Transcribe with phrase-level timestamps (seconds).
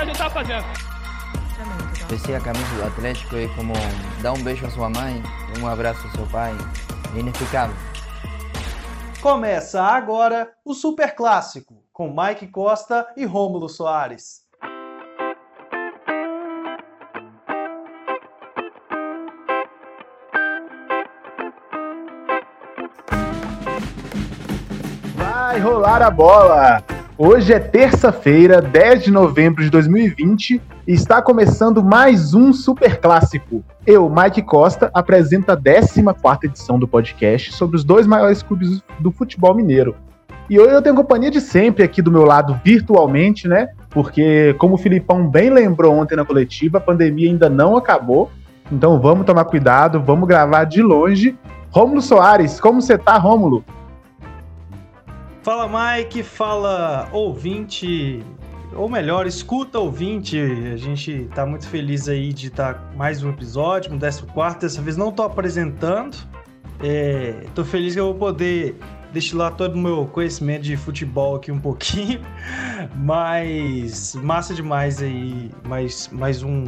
[0.00, 0.64] que a gente tá fazendo.
[2.08, 3.74] Vestir a camisa do Atlético é como
[4.22, 5.22] dar um beijo à sua mãe,
[5.60, 6.52] um abraço ao seu pai.
[7.14, 7.76] É inexplicável.
[9.20, 14.40] Começa agora o Super Clássico, com Mike Costa e Rômulo Soares.
[25.16, 26.89] Vai rolar a bola!
[27.22, 33.62] Hoje é terça-feira, 10 de novembro de 2020 e está começando mais um Super Clássico.
[33.86, 36.00] Eu, Mike Costa, apresento a 14
[36.44, 39.94] edição do podcast sobre os dois maiores clubes do futebol mineiro.
[40.48, 43.68] E hoje eu tenho companhia de sempre aqui do meu lado, virtualmente, né?
[43.90, 48.30] Porque, como o Filipão bem lembrou ontem na coletiva, a pandemia ainda não acabou.
[48.72, 51.36] Então vamos tomar cuidado, vamos gravar de longe.
[51.70, 53.62] Rômulo Soares, como você tá, Rômulo?
[55.42, 58.22] Fala Mike, fala ouvinte,
[58.74, 60.38] ou melhor, escuta ouvinte.
[60.38, 64.58] A gente tá muito feliz aí de estar tá mais um episódio, um 14.
[64.58, 66.14] Dessa vez não tô apresentando.
[66.82, 68.76] É, tô feliz que eu vou poder
[69.14, 72.20] destilar todo o meu conhecimento de futebol aqui um pouquinho.
[72.96, 75.50] Mas massa demais aí.
[75.66, 76.66] Mais, mais um.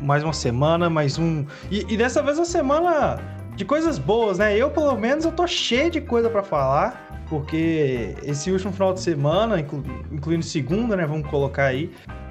[0.00, 1.44] Mais uma semana, mais um.
[1.68, 3.18] E, e dessa vez a semana
[3.54, 4.56] de coisas boas, né?
[4.56, 9.00] Eu, pelo menos, eu tô cheio de coisa para falar porque esse último final de
[9.00, 11.90] semana, inclu incluindo segunda, né, vamos colocar aí,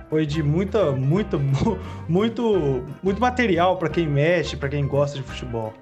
[0.10, 1.38] foi de muita, muita,
[2.08, 5.74] muito, muito material para quem mexe, para quem gosta de futebol.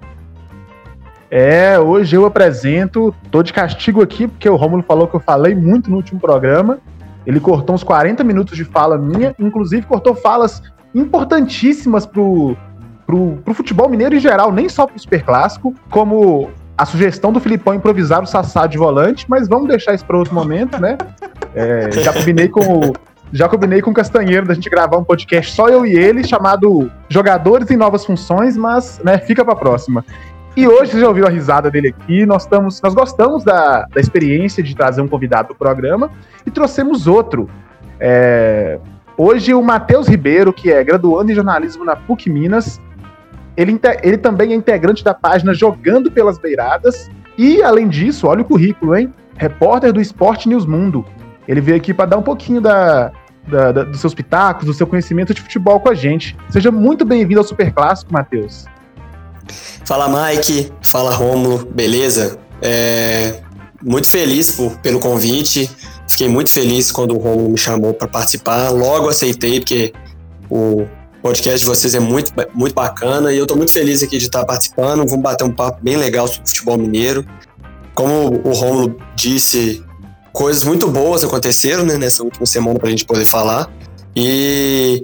[1.30, 5.54] É, hoje eu apresento, tô de castigo aqui porque o Romulo falou que eu falei
[5.54, 6.78] muito no último programa.
[7.26, 10.62] Ele cortou uns 40 minutos de fala minha, inclusive cortou falas
[10.94, 12.56] importantíssimas pro,
[13.06, 17.40] pro, pro futebol mineiro em geral, nem só pro Super Clássico, como a sugestão do
[17.40, 20.96] Filipão improvisar o Sassá de volante, mas vamos deixar isso para outro momento, né?
[21.54, 22.92] É, já combinei com o,
[23.30, 26.90] já combinei com o Castanheiro da gente gravar um podcast só eu e ele, chamado
[27.10, 30.02] Jogadores em Novas Funções, mas né, fica para próxima.
[30.54, 34.00] E hoje, você já ouviu a risada dele aqui, nós, estamos, nós gostamos da, da
[34.00, 36.10] experiência de trazer um convidado do programa
[36.46, 37.48] e trouxemos outro.
[37.98, 38.78] É,
[39.16, 42.78] hoje o Matheus Ribeiro, que é graduando em jornalismo na PUC Minas,
[43.56, 47.10] ele, ele também é integrante da página Jogando pelas Beiradas.
[47.36, 49.12] E, além disso, olha o currículo, hein?
[49.36, 51.04] Repórter do Esporte News Mundo.
[51.46, 53.10] Ele veio aqui para dar um pouquinho da,
[53.48, 56.36] da, da, dos seus pitacos, do seu conhecimento de futebol com a gente.
[56.50, 58.66] Seja muito bem-vindo ao Super Clássico, Matheus.
[59.84, 60.72] Fala, Mike.
[60.80, 61.66] Fala, Rômulo.
[61.66, 62.38] Beleza?
[62.60, 63.40] É,
[63.82, 65.70] muito feliz por, pelo convite.
[66.06, 68.68] Fiquei muito feliz quando o Rômulo me chamou para participar.
[68.70, 69.92] Logo aceitei, porque
[70.48, 70.86] o
[71.22, 74.24] o podcast de vocês é muito, muito bacana e eu estou muito feliz aqui de
[74.24, 75.06] estar participando.
[75.06, 77.24] Vamos bater um papo bem legal sobre futebol mineiro.
[77.94, 79.84] Como o Romulo disse,
[80.32, 83.70] coisas muito boas aconteceram né, nessa última semana para a gente poder falar.
[84.16, 85.00] E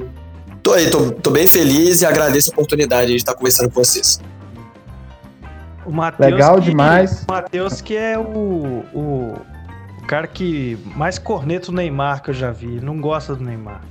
[0.61, 4.21] tô aí, tô, tô, bem feliz e agradeço a oportunidade de estar conversando com vocês.
[5.87, 7.23] O Mateus Legal que, demais.
[7.29, 9.35] O Matheus que é o, o,
[10.03, 12.81] o, cara que mais corneta o Neymar que eu já vi.
[12.81, 13.83] Não gosta do Neymar.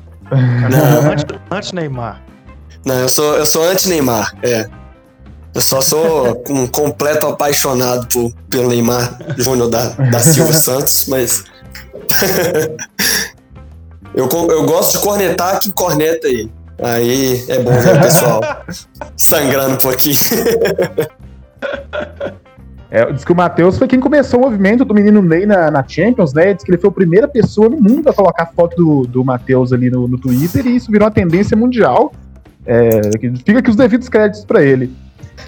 [1.51, 2.23] Anti-Neymar.
[2.85, 4.67] Não, eu sou, eu sou anti-Neymar, é.
[5.53, 11.43] Eu só sou um completo apaixonado por, pelo Neymar Júnior da, da Silva Santos, mas.
[14.15, 16.49] eu, eu gosto de cornetar que corneta aí.
[16.81, 18.41] Aí é bom ver o pessoal
[19.17, 20.19] sangrando um pouquinho.
[22.89, 25.85] É, diz que o Matheus foi quem começou o movimento do menino Ney na, na,
[25.85, 26.53] Champions, né?
[26.53, 29.73] Diz que ele foi a primeira pessoa no mundo a colocar foto do, do Matheus
[29.73, 32.13] ali no, no Twitter e isso virou uma tendência mundial.
[32.65, 33.01] É,
[33.45, 34.91] fica aqui os devidos créditos para ele.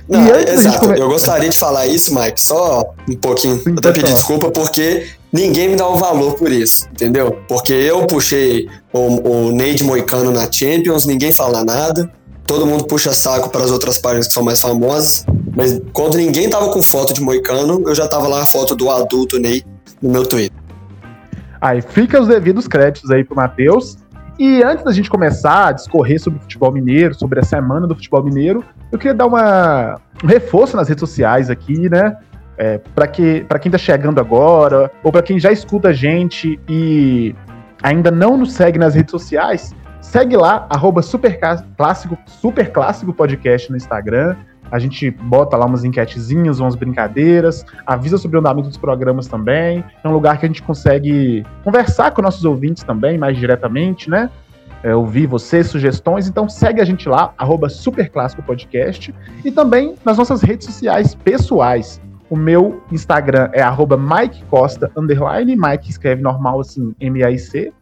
[0.07, 0.79] Não, exato.
[0.79, 0.99] Come...
[0.99, 3.57] Eu gostaria de falar isso, Mike, só um pouquinho.
[3.57, 7.39] Sim, até pedir desculpa, porque ninguém me dá um valor por isso, entendeu?
[7.47, 12.11] Porque eu puxei o, o Ney de Moicano na Champions, ninguém fala nada
[12.49, 15.23] todo mundo puxa saco para as outras páginas que são mais famosas,
[15.55, 18.89] mas quando ninguém tava com foto de Moicano, eu já tava lá a foto do
[18.89, 19.63] adulto Ney
[20.01, 20.57] no meu Twitter.
[21.61, 23.97] Aí fica os devidos créditos aí pro Matheus.
[24.37, 27.93] E antes da gente começar a discorrer sobre o futebol mineiro, sobre a semana do
[27.93, 32.17] futebol mineiro, eu queria dar uma, um reforço nas redes sociais aqui, né?
[32.57, 37.35] É, para que, quem tá chegando agora, ou para quem já escuta a gente e
[37.83, 44.35] ainda não nos segue nas redes sociais, Segue lá, arroba superclássico, superclássico podcast no Instagram.
[44.71, 49.83] A gente bota lá umas enquetezinhas, umas brincadeiras, avisa sobre o andamento dos programas também.
[50.03, 54.29] É um lugar que a gente consegue conversar com nossos ouvintes também, mais diretamente, né?
[54.81, 56.27] É, ouvir vocês, sugestões.
[56.27, 59.13] Então segue a gente lá, arroba Superclássico Podcast.
[59.43, 62.01] E também nas nossas redes sociais pessoais.
[62.29, 65.55] O meu Instagram é arroba Mike Costa, underline.
[65.55, 67.73] Mike escreve normal assim, M-A-I-C.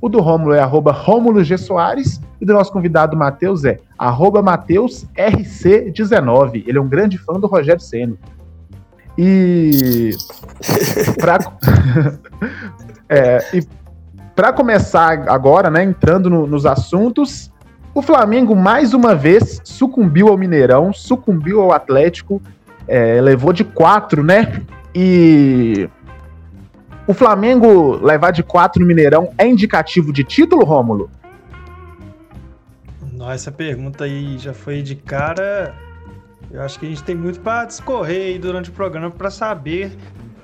[0.00, 1.58] O do Rômulo é arroba Rômulo G.
[1.58, 6.64] Soares e do nosso convidado Matheus é arroba Matheus RC19.
[6.66, 8.14] Ele é um grande fã do Rogério Senna.
[9.18, 10.12] E
[11.18, 11.38] para
[13.08, 17.50] é, começar agora, né, entrando no, nos assuntos,
[17.94, 22.40] o Flamengo mais uma vez sucumbiu ao Mineirão, sucumbiu ao Atlético,
[22.88, 24.62] é, levou de quatro, né?
[24.94, 25.88] E
[27.06, 31.10] o Flamengo levar de quatro no Mineirão é indicativo de título, Rômulo?
[33.12, 35.74] Nossa, essa pergunta aí já foi de cara.
[36.50, 39.92] Eu acho que a gente tem muito para discorrer aí durante o programa para saber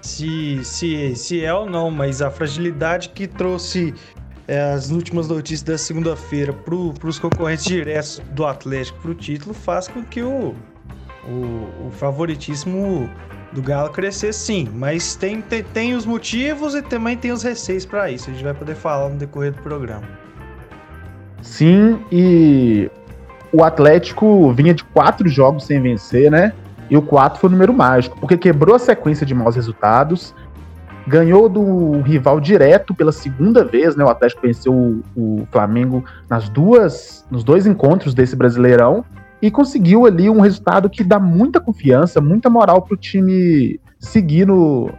[0.00, 3.94] se, se, se é ou não, mas a fragilidade que trouxe
[4.47, 6.75] é, as últimas notícias da segunda-feira para
[7.08, 10.55] os concorrentes diretos do Atlético para o título faz com que o,
[11.26, 13.11] o, o favoritismo
[13.56, 17.87] do Galo crescer sim, mas tem, tem, tem os motivos e também tem os receios
[17.87, 18.29] para isso.
[18.29, 20.03] A gente vai poder falar no decorrer do programa.
[21.41, 22.91] Sim, e
[23.50, 26.53] o Atlético vinha de quatro jogos sem vencer, né?
[26.91, 30.35] E o quatro foi o número mágico, porque quebrou a sequência de maus resultados,
[31.08, 34.05] ganhou do rival direto pela segunda vez, né?
[34.05, 39.03] O Atlético venceu o, o Flamengo nas duas, nos dois encontros desse Brasileirão
[39.41, 44.47] e conseguiu ali um resultado que dá muita confiança, muita moral para o time seguir
[44.47, 44.91] no,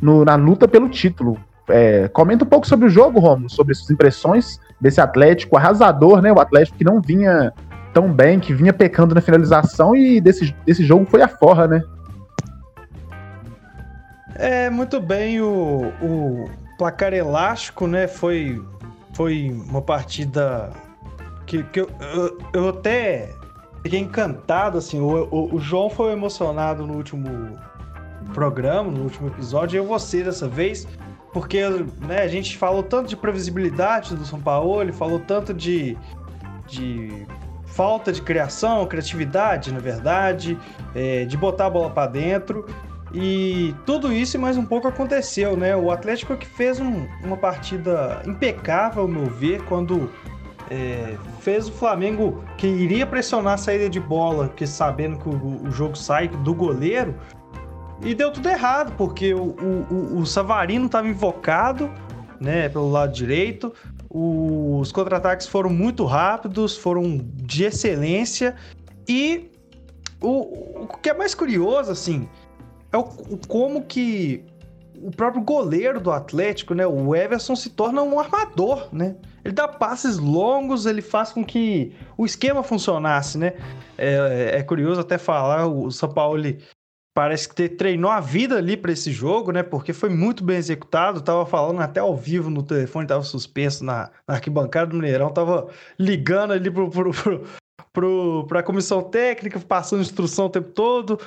[0.00, 1.38] no, na luta pelo título.
[1.68, 6.32] É, comenta um pouco sobre o jogo, Romulo, sobre suas impressões desse Atlético arrasador, né?
[6.32, 7.52] O Atlético que não vinha
[7.92, 11.82] tão bem, que vinha pecando na finalização e desse, desse jogo foi a forra, né?
[14.34, 16.44] É, muito bem, o, o
[16.78, 18.06] placar elástico, né?
[18.06, 18.62] Foi,
[19.12, 20.70] foi uma partida
[21.44, 23.30] que, que eu, eu, eu até
[23.82, 25.00] fiquei encantado, assim.
[25.00, 27.58] O, o, o, João foi emocionado no último
[28.34, 30.86] programa, no último episódio, e eu vou ser dessa vez,
[31.32, 31.62] porque
[32.06, 35.96] né, a gente falou tanto de previsibilidade do São Paulo, ele falou tanto de,
[36.66, 37.26] de
[37.66, 40.58] falta de criação, criatividade, na verdade,
[40.94, 42.66] é, de botar a bola para dentro.
[43.12, 45.74] E tudo isso e mais um pouco aconteceu, né?
[45.74, 50.10] O Atlético que fez um, uma partida impecável, ao meu ver, quando
[50.70, 51.16] é,
[51.48, 55.70] fez o Flamengo que iria pressionar a saída de bola, que sabendo que o, o
[55.70, 57.14] jogo sai do goleiro,
[58.02, 59.56] e deu tudo errado, porque o,
[59.90, 61.90] o, o Savarino estava invocado,
[62.38, 63.72] né, pelo lado direito,
[64.10, 68.54] os contra-ataques foram muito rápidos, foram de excelência,
[69.08, 69.50] e
[70.20, 72.28] o, o que é mais curioso, assim,
[72.92, 74.44] é o, o como que
[75.02, 79.16] o próprio goleiro do Atlético, né, o Everson, se torna um armador, né?
[79.44, 83.54] Ele dá passes longos, ele faz com que o esquema funcionasse, né?
[83.96, 86.42] É, é curioso até falar, o São Paulo
[87.18, 89.62] parece que treinou a vida ali para esse jogo, né?
[89.62, 91.20] Porque foi muito bem executado.
[91.20, 95.68] Tava falando até ao vivo no telefone, tava suspenso na, na arquibancada do Mineirão, tava
[95.98, 97.44] ligando ali pro, pro, pro,
[98.46, 101.18] para a comissão técnica, passando instrução o tempo todo.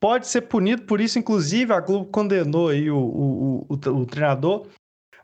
[0.00, 4.66] Pode ser punido por isso, inclusive a Globo condenou aí o, o, o, o treinador.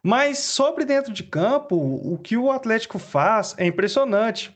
[0.03, 4.53] Mas sobre dentro de campo, o que o Atlético faz é impressionante.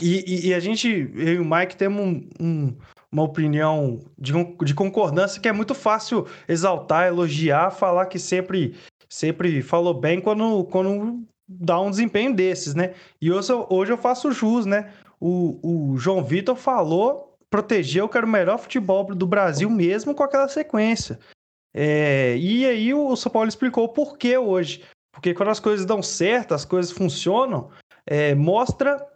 [0.00, 2.76] E, e, e a gente, eu e o Mike, temos um, um,
[3.10, 8.74] uma opinião de, de concordância que é muito fácil exaltar, elogiar, falar que sempre,
[9.08, 12.94] sempre falou bem quando, quando dá um desempenho desses, né?
[13.20, 14.92] E hoje, hoje eu faço jus, né?
[15.20, 20.22] O, o João Vitor falou, protegeu que era o melhor futebol do Brasil mesmo com
[20.22, 21.18] aquela sequência.
[21.74, 24.82] É, e aí o São Paulo explicou o porquê hoje.
[25.12, 27.70] Porque quando as coisas dão certo, as coisas funcionam,
[28.06, 29.06] é, mostra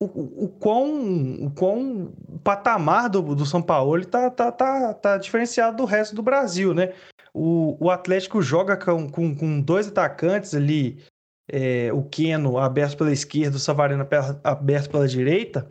[0.00, 2.12] o, o, o, quão, o quão
[2.44, 6.92] patamar do, do São Paulo tá, tá, tá, tá diferenciado do resto do Brasil, né?
[7.34, 11.04] O, o Atlético joga com, com, com dois atacantes ali,
[11.50, 14.06] é, o Keno aberto pela esquerda, o Savarino
[14.44, 15.68] aberto pela direita,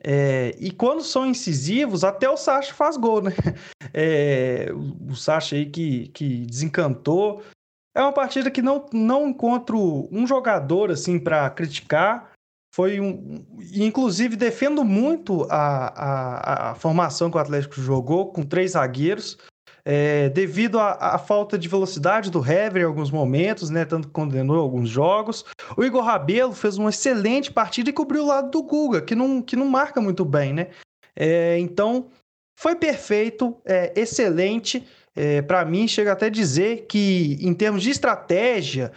[0.00, 3.32] é, e quando são incisivos, até o Sacha faz gol, né?
[3.94, 4.68] É,
[5.08, 7.42] o Sacha aí que, que desencantou.
[7.96, 12.30] É uma partida que não, não encontro um jogador assim para criticar.
[12.74, 13.46] Foi um.
[13.72, 19.38] Inclusive, defendo muito a, a, a formação que o Atlético jogou, com três zagueiros
[19.84, 23.84] é, devido à, falta de velocidade do Hever em alguns momentos, né?
[23.84, 25.44] Tanto condenou alguns jogos.
[25.76, 29.40] O Igor Rabelo fez uma excelente partida e cobriu o lado do Guga, que não,
[29.42, 30.68] que não marca muito bem, né?
[31.16, 32.08] É, então,
[32.58, 34.86] foi perfeito, é, excelente.
[35.16, 38.92] É, para mim, chega até dizer que, em termos de estratégia,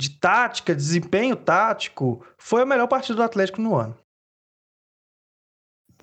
[0.00, 3.96] de tática, desempenho tático, foi a melhor partida do Atlético no ano.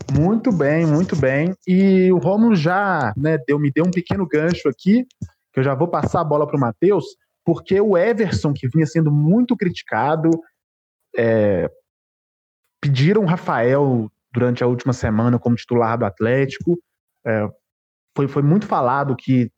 [0.10, 1.53] Muito bem, muito bem.
[1.67, 5.05] E o Romulo já né, deu, me deu um pequeno gancho aqui,
[5.53, 7.05] que eu já vou passar a bola para o Matheus,
[7.46, 10.29] porque o Everson, que vinha sendo muito criticado,
[11.15, 11.70] é,
[12.81, 16.77] pediram o Rafael durante a última semana como titular do Atlético.
[17.25, 17.48] É,
[18.15, 19.51] foi, foi muito falado que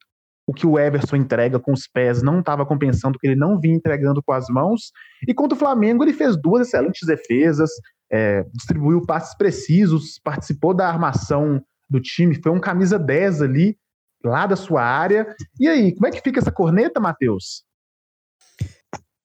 [0.45, 3.75] o que o Everson entrega com os pés não estava compensando que ele não vinha
[3.75, 4.91] entregando com as mãos.
[5.27, 7.69] E contra o Flamengo, ele fez duas excelentes defesas,
[8.13, 13.75] é, distribuiu passes precisos, participou da armação do time, foi um camisa 10 ali,
[14.23, 15.35] lá da sua área.
[15.59, 17.63] E aí, como é que fica essa corneta, Matheus?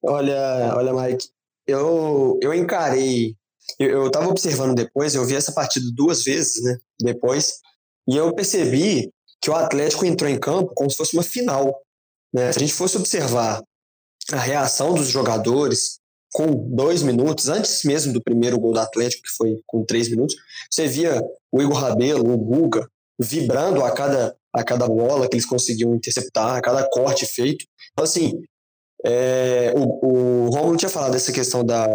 [0.03, 1.29] Olha, olha, Mike,
[1.67, 3.37] eu, eu encarei,
[3.79, 7.59] eu, eu tava observando depois, eu vi essa partida duas vezes, né, depois,
[8.09, 11.79] e eu percebi que o Atlético entrou em campo como se fosse uma final.
[12.33, 12.51] Né?
[12.53, 13.63] Se a gente fosse observar
[14.33, 16.01] a reação dos jogadores
[16.39, 20.37] com dois minutos, antes mesmo do primeiro gol do Atlético, que foi com três minutos,
[20.71, 25.45] você via o Igor Rabelo, o Guga, vibrando a cada, a cada bola que eles
[25.45, 27.65] conseguiam interceptar, a cada corte feito.
[27.91, 28.41] Então, assim,
[29.05, 31.89] é, o, o Romulo tinha falado dessa questão da,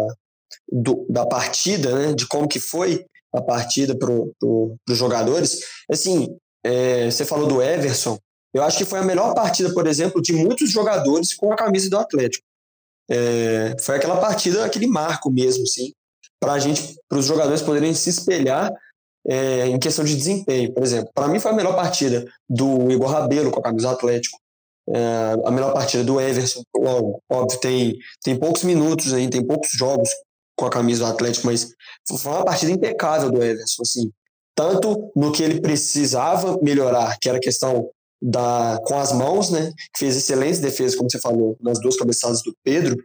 [0.70, 3.02] do, da partida, né, de como que foi
[3.34, 4.08] a partida para
[4.38, 5.58] pro, os jogadores.
[5.90, 8.18] Assim, é, você falou do Everson,
[8.52, 11.88] eu acho que foi a melhor partida, por exemplo, de muitos jogadores com a camisa
[11.88, 12.44] do Atlético.
[13.10, 15.92] É, foi aquela partida, aquele marco mesmo, sim,
[16.40, 18.72] para a gente, para os jogadores poderem se espelhar
[19.26, 20.72] é, em questão de desempenho.
[20.72, 24.38] Por exemplo, para mim foi a melhor partida do Igor Rabelo com a camisa Atlético,
[24.88, 26.62] é, a melhor partida do Everson.
[27.30, 30.08] Óbvio, tem, tem poucos minutos aí, tem poucos jogos
[30.56, 31.70] com a camisa do Atlético, mas
[32.08, 34.10] foi uma partida impecável do Everson, assim
[34.54, 37.90] tanto no que ele precisava melhorar, que era questão
[38.24, 42.42] da com as mãos, né, que fez excelentes defesas, como você falou, nas duas cabeçadas
[42.42, 42.96] do Pedro,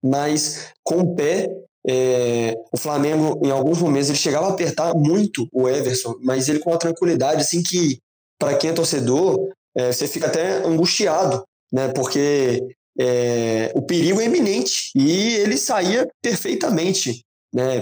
[0.00, 1.50] mas com o pé,
[1.84, 6.60] é, o Flamengo, em alguns momentos, ele chegava a apertar muito o Everson, mas ele
[6.60, 7.98] com uma tranquilidade, assim, que
[8.38, 11.42] para quem é torcedor, é, você fica até angustiado,
[11.72, 12.60] né, porque
[13.00, 17.80] é, o perigo é iminente e ele saía perfeitamente, né,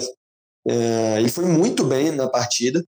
[0.67, 2.83] é, ele foi muito bem na partida,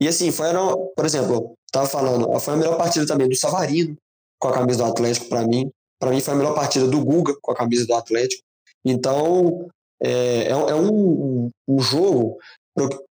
[0.00, 0.46] e assim, foi,
[0.94, 3.96] por exemplo, tava falando, foi a melhor partida também do Savarino
[4.38, 5.70] com a camisa do Atlético para mim.
[5.98, 8.42] Para mim foi a melhor partida do Guga com a camisa do Atlético.
[8.84, 9.68] Então,
[10.02, 12.38] é, é, é um, um jogo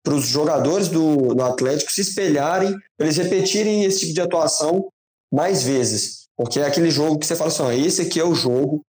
[0.01, 4.87] para os jogadores do, do Atlético se espelharem, eles repetirem esse tipo de atuação
[5.31, 6.27] mais vezes.
[6.37, 8.81] Porque é aquele jogo que você fala assim: ó, esse aqui é o jogo,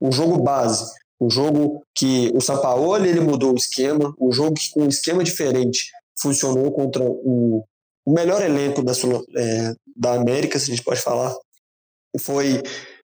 [0.00, 0.90] o jogo base,
[1.20, 5.22] o jogo que o Sampaoli ele mudou o esquema, o jogo que, com um esquema
[5.22, 7.64] diferente funcionou contra o,
[8.06, 11.34] o melhor elenco da, é, da América, se a gente pode falar.
[12.20, 12.62] Foi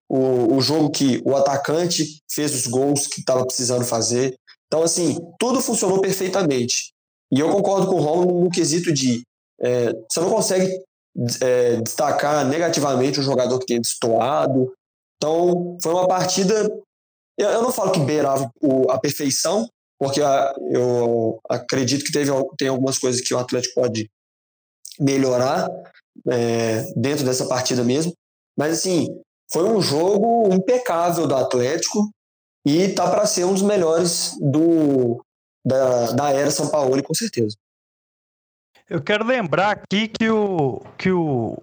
[0.09, 4.35] o, o jogo que o atacante fez os gols que estava precisando fazer.
[4.67, 6.93] Então, assim, tudo funcionou perfeitamente.
[7.33, 9.23] E eu concordo com o Romulo no quesito de
[9.61, 10.83] é, você não consegue
[11.43, 14.73] é, destacar negativamente um jogador que tenha destoado.
[15.17, 16.71] Então, foi uma partida.
[17.39, 18.51] Eu não falo que beirava
[18.91, 19.67] a perfeição,
[19.99, 24.11] porque ah, eu acredito que teve, tem algumas coisas que o Atlético pode
[24.99, 25.69] melhorar
[26.29, 28.13] é, dentro dessa partida mesmo.
[28.57, 29.09] Mas, assim,
[29.53, 32.11] foi um jogo impecável do Atlético
[32.67, 35.25] e tá para ser um dos melhores do,
[35.65, 37.57] da, da era São Paulo, com certeza.
[38.89, 41.57] Eu quero lembrar aqui que o, que o,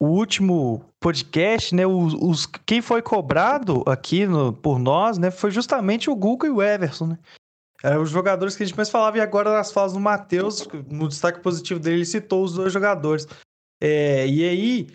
[0.00, 5.50] o último podcast, né, os, os, quem foi cobrado aqui no, por nós, né, foi
[5.50, 7.18] justamente o Google e o Everson, né?
[7.82, 11.08] Eram os jogadores que a gente mais falava, e agora nas falas do Matheus, no
[11.08, 13.26] destaque positivo dele, ele citou os dois jogadores.
[13.82, 14.88] É, e aí,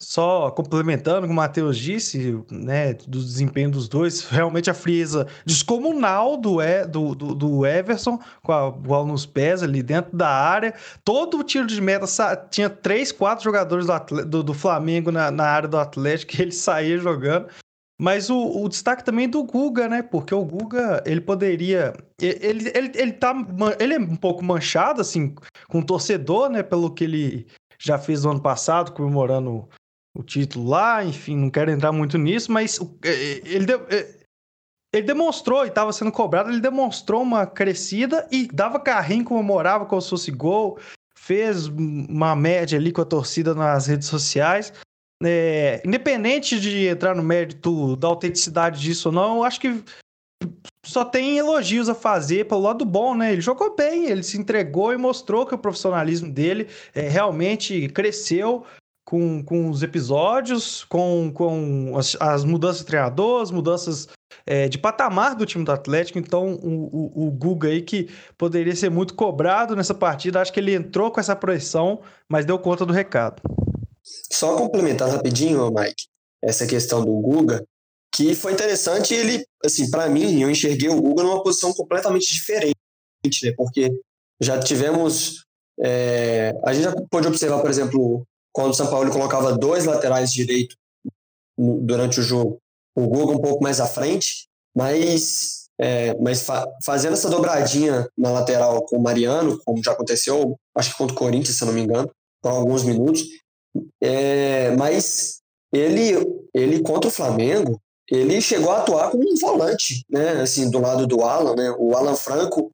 [0.00, 5.26] só complementando o que o Matheus disse, né, do desempenho dos dois, realmente a frieza
[5.44, 10.72] descomunal do, do, do, do Everson, com a bola nos pés ali dentro da área.
[11.04, 12.06] Todo o tiro de meta
[12.48, 16.52] tinha três, quatro jogadores do, do, do Flamengo na, na área do Atlético que ele
[16.52, 17.48] saía jogando.
[18.00, 20.02] Mas o, o, destaque também do Guga, né?
[20.02, 21.92] Porque o Guga, ele poderia.
[22.20, 23.34] Ele, ele, ele, tá,
[23.80, 25.34] ele é um pouco manchado, assim,
[25.68, 26.62] com o torcedor, né?
[26.62, 29.68] Pelo que ele já fez no ano passado, comemorando
[30.16, 31.04] o título lá.
[31.04, 33.66] Enfim, não quero entrar muito nisso, mas ele,
[34.92, 40.00] ele demonstrou, e estava sendo cobrado, ele demonstrou uma crescida e dava carrinho, comemorava como
[40.00, 40.78] se fosse gol.
[41.16, 44.72] Fez uma média ali com a torcida nas redes sociais
[45.22, 49.82] é, independente de entrar no mérito da autenticidade disso ou não, eu acho que
[50.84, 53.32] só tem elogios a fazer pelo lado bom, né?
[53.32, 58.64] Ele jogou bem, ele se entregou e mostrou que o profissionalismo dele é, realmente cresceu
[59.04, 64.08] com, com os episódios, com, com as, as mudanças de treinador, as mudanças
[64.46, 66.18] é, de patamar do time do Atlético.
[66.18, 70.60] Então, o, o, o Guga aí, que poderia ser muito cobrado nessa partida, acho que
[70.60, 73.42] ele entrou com essa pressão, mas deu conta do recado.
[74.32, 76.06] Só complementar rapidinho, Mike,
[76.42, 77.64] essa questão do Guga,
[78.14, 79.14] que foi interessante.
[79.14, 82.74] Ele, assim, para mim, eu enxerguei o Guga numa posição completamente diferente,
[83.42, 83.52] né?
[83.56, 83.90] Porque
[84.40, 85.44] já tivemos.
[85.80, 90.32] É, a gente já pôde observar, por exemplo, quando o São Paulo colocava dois laterais
[90.32, 90.76] direito
[91.56, 92.58] durante o jogo,
[92.96, 98.30] o Guga um pouco mais à frente, mas, é, mas fa fazendo essa dobradinha na
[98.30, 101.74] lateral com o Mariano, como já aconteceu, acho que contra o Corinthians, se eu não
[101.74, 102.10] me engano,
[102.42, 103.22] por alguns minutos,
[104.00, 105.40] é, mas
[105.72, 106.14] ele,
[106.54, 107.80] ele contra o Flamengo,
[108.10, 110.40] ele chegou a atuar como um volante, né?
[110.40, 111.74] Assim, do lado do Alan, né?
[111.78, 112.70] O Alan Franco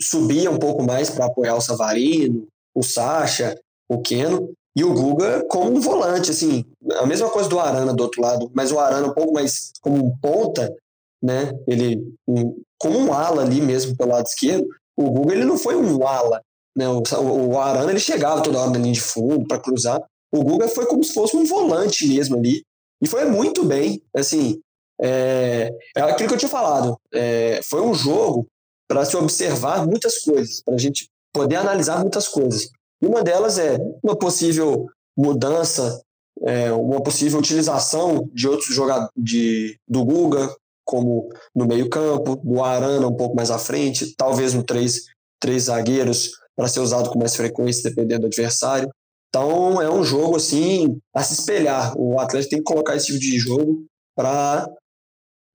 [0.00, 3.56] subia um pouco mais para apoiar o Savarino, o Sacha,
[3.88, 8.02] o Keno, e o Guga como um volante, assim, a mesma coisa do Arana do
[8.02, 10.74] outro lado, mas o Arana um pouco mais como um ponta,
[11.22, 11.52] né?
[11.68, 14.66] Ele um, como um ala ali mesmo pelo lado esquerdo.
[14.96, 16.40] O Guga ele não foi um ala,
[16.76, 16.88] né?
[16.88, 17.02] O,
[17.50, 20.02] o Arana ele chegava toda hora na linha de fundo para cruzar.
[20.32, 22.62] O Guga foi como se fosse um volante mesmo ali
[23.02, 24.60] e foi muito bem, assim.
[25.00, 26.96] É, é aquilo que eu tinha falado.
[27.12, 28.46] É, foi um jogo
[28.88, 32.70] para se observar muitas coisas, para a gente poder analisar muitas coisas.
[33.02, 34.86] Uma delas é uma possível
[35.16, 36.00] mudança,
[36.44, 43.08] é, uma possível utilização de outros jogadores de, do Guga, como no meio-campo, do Arana
[43.08, 45.06] um pouco mais à frente, talvez no três,
[45.40, 48.88] três zagueiros para ser usado com mais frequência, dependendo do adversário.
[49.34, 51.96] Então é um jogo assim a se espelhar.
[51.96, 54.68] O Atlético tem que colocar esse tipo de jogo para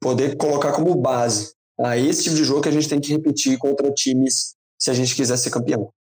[0.02, 1.54] poder colocar como base.
[1.80, 4.96] É esse tipo de jogo que a gente tem que repetir contra times se a
[4.96, 5.94] gente quiser ser campeão.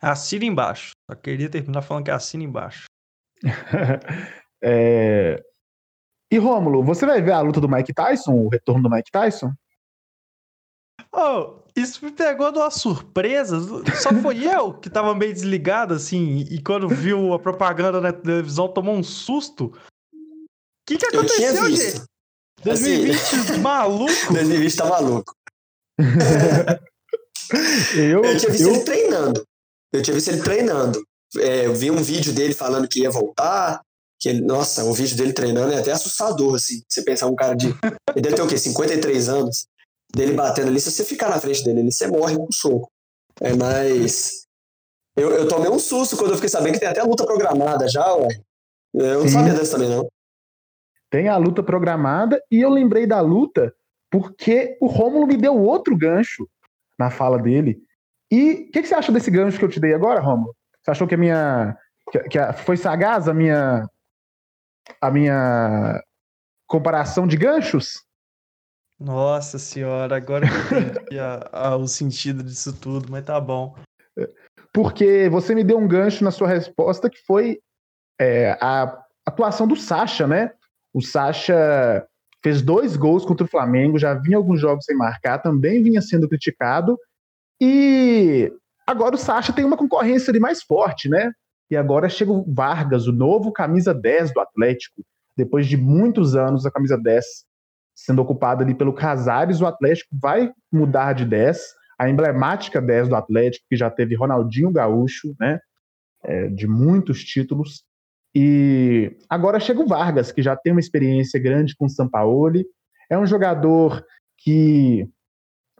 [0.00, 0.92] Assina embaixo.
[1.10, 2.86] Só queria terminar falando que assina embaixo.
[4.64, 5.36] é...
[6.32, 9.52] E Rômulo, você vai ver a luta do Mike Tyson, o retorno do Mike Tyson?
[11.14, 13.58] Oh, isso me pegou de uma surpresa.
[14.00, 18.68] Só foi eu que tava meio desligado, assim, e quando viu a propaganda na televisão
[18.68, 19.66] tomou um susto.
[19.66, 22.02] O que, que aconteceu, gente?
[22.64, 24.12] 2020 assim, maluco?
[24.32, 25.34] 2020 tá maluco.
[27.96, 28.74] eu, eu tinha visto eu...
[28.74, 29.44] ele treinando.
[29.92, 31.02] Eu tinha visto ele treinando.
[31.38, 33.80] É, eu vi um vídeo dele falando que ia voltar.
[34.20, 36.82] Que ele, nossa, o vídeo dele treinando é até assustador, assim.
[36.88, 37.68] Você pensar um cara de.
[37.68, 38.56] Ele deve ter o quê?
[38.56, 39.66] 53 anos.
[40.14, 40.80] Dele batendo ali.
[40.80, 42.90] Se você ficar na frente dele, você morre com um soco.
[43.40, 44.46] É, mas.
[45.16, 48.14] Eu, eu tomei um susto quando eu fiquei sabendo que tem até luta programada já,
[48.14, 48.28] ué.
[48.94, 49.34] Eu não Sim.
[49.34, 50.08] sabia dessa também, não.
[51.10, 53.74] Tem a luta programada e eu lembrei da luta
[54.10, 56.48] porque o Rômulo me deu outro gancho
[56.98, 57.82] na fala dele.
[58.30, 60.54] E o que, que, você acha desse gancho que eu te dei agora, Rômulo?
[60.82, 61.76] Você achou que a minha.
[62.10, 63.86] Que, que a, foi sagaz a minha.
[65.00, 66.02] A minha
[66.66, 68.02] comparação de ganchos?
[69.02, 73.74] Nossa senhora, agora eu entendi a, a, o sentido disso tudo, mas tá bom.
[74.72, 77.58] Porque você me deu um gancho na sua resposta que foi
[78.20, 80.52] é, a atuação do Sacha, né?
[80.94, 82.06] O Sacha
[82.44, 86.28] fez dois gols contra o Flamengo, já vinha alguns jogos sem marcar, também vinha sendo
[86.28, 86.96] criticado.
[87.60, 88.52] E
[88.86, 91.32] agora o Sacha tem uma concorrência ali mais forte, né?
[91.68, 95.02] E agora chega o Vargas, o novo camisa 10 do Atlético.
[95.36, 97.24] Depois de muitos anos, a camisa 10
[97.94, 101.58] sendo ocupada ali pelo Casares, o Atlético vai mudar de 10.
[101.98, 105.60] A emblemática 10 do Atlético, que já teve Ronaldinho Gaúcho, né?
[106.24, 107.84] É, de muitos títulos.
[108.34, 112.64] E agora chega o Vargas, que já tem uma experiência grande com o Sampaoli.
[113.10, 114.02] É um jogador
[114.38, 115.06] que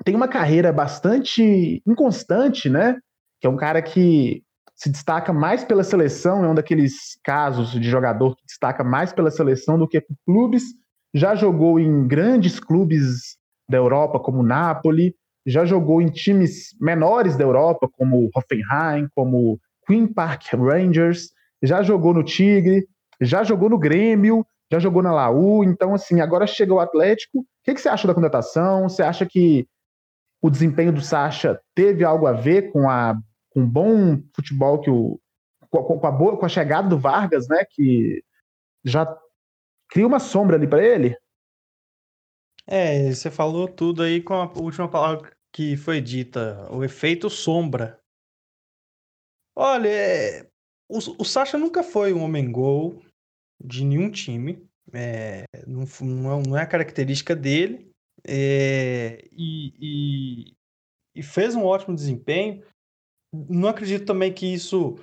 [0.05, 2.99] tem uma carreira bastante inconstante, né?
[3.41, 4.43] Que é um cara que
[4.75, 9.31] se destaca mais pela seleção, é um daqueles casos de jogador que destaca mais pela
[9.31, 10.65] seleção do que por clubes.
[11.15, 13.37] Já jogou em grandes clubes
[13.69, 15.15] da Europa, como Napoli,
[15.47, 21.31] já jogou em times menores da Europa, como Hoffenheim, como Queen Park Rangers,
[21.63, 22.87] já jogou no Tigre,
[23.21, 25.65] já jogou no Grêmio, já jogou na Laú.
[25.65, 27.41] Então, assim, agora chega o Atlético.
[27.41, 28.89] O que, que você acha da contratação?
[28.89, 29.67] Você acha que
[30.41, 33.17] o desempenho do Sacha teve algo a ver com a
[33.51, 35.21] com o bom futebol que o
[35.71, 38.23] com a boa, com a chegada do Vargas, né, que
[38.85, 39.07] já
[39.93, 41.15] cria uma sombra ali para ele?
[42.67, 48.01] É, você falou tudo aí com a última palavra que foi dita, o efeito sombra.
[49.55, 50.49] Olha, é,
[50.89, 53.03] o, o Sacha nunca foi um homem gol
[53.63, 54.67] de nenhum time.
[54.95, 55.85] É, não,
[56.41, 57.93] não, é a característica dele.
[58.27, 60.57] É, e, e,
[61.15, 62.65] e, fez um ótimo desempenho.
[63.33, 64.97] Não acredito também que isso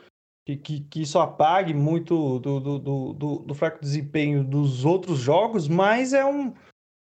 [0.50, 2.80] que, que, que isso apague muito do, do,
[3.14, 6.54] do, do, fraco desempenho dos outros jogos, mas é um,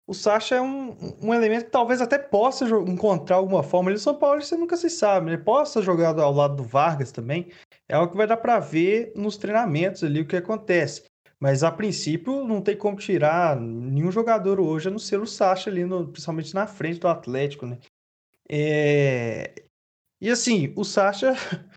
[0.07, 3.91] o Sacha é um, um elemento que talvez até possa encontrar alguma forma.
[3.91, 5.31] Ele São Paulo, você nunca se sabe.
[5.31, 7.49] Ele possa jogar ao lado do Vargas também.
[7.89, 11.05] É algo que vai dar para ver nos treinamentos ali o que acontece.
[11.39, 15.69] Mas a princípio não tem como tirar nenhum jogador hoje, a não ser o Sacha
[15.69, 17.79] ali, no, principalmente na frente do Atlético, né?
[18.49, 19.53] É...
[20.21, 21.35] E assim, o Sacha,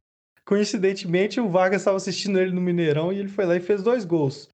[0.47, 4.05] coincidentemente, o Vargas estava assistindo ele no Mineirão e ele foi lá e fez dois
[4.05, 4.49] gols.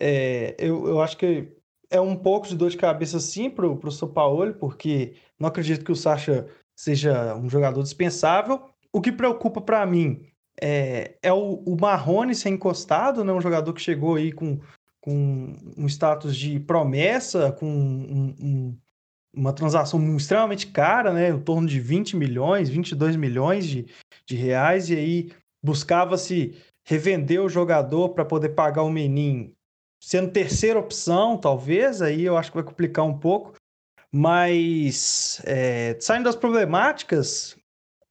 [0.00, 0.56] É...
[0.58, 1.52] Eu, eu acho que
[1.90, 5.84] é um pouco de dor de cabeça sim pro, pro São Paulo, porque não acredito
[5.84, 8.70] que o Sacha seja um jogador dispensável.
[8.90, 10.26] O que preocupa para mim
[10.60, 13.32] é, é o, o Marrone ser encostado, né?
[13.32, 14.58] Um jogador que chegou aí com,
[15.00, 18.78] com um status de promessa, com um, um,
[19.34, 21.28] uma transação extremamente cara, né?
[21.30, 23.86] Em torno de 20 milhões, 22 milhões de,
[24.28, 26.54] de reais, e aí buscava-se
[26.86, 29.52] revender o jogador para poder pagar o Menin,
[30.02, 33.54] sendo terceira opção, talvez, aí eu acho que vai complicar um pouco.
[34.10, 37.56] Mas é, saindo das problemáticas,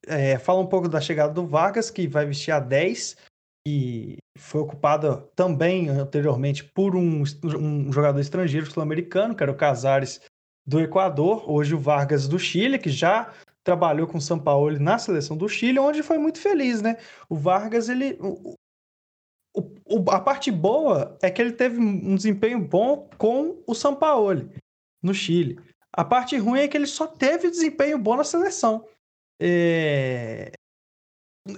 [0.06, 3.16] é, fala um pouco da chegada do Vargas, que vai vestir a 10,
[3.66, 7.22] e foi ocupada também anteriormente por um,
[7.58, 10.20] um jogador estrangeiro sul-americano, que era o Casares
[10.66, 13.32] do Equador, hoje o Vargas do Chile, que já
[13.68, 16.96] trabalhou com o São Paulo na seleção do Chile, onde foi muito feliz, né?
[17.28, 18.16] O Vargas, ele.
[18.18, 18.54] O,
[19.84, 24.48] o, a parte boa é que ele teve um desempenho bom com o São Paulo
[25.02, 25.60] no Chile.
[25.92, 28.86] A parte ruim é que ele só teve desempenho bom na seleção.
[29.38, 30.50] É...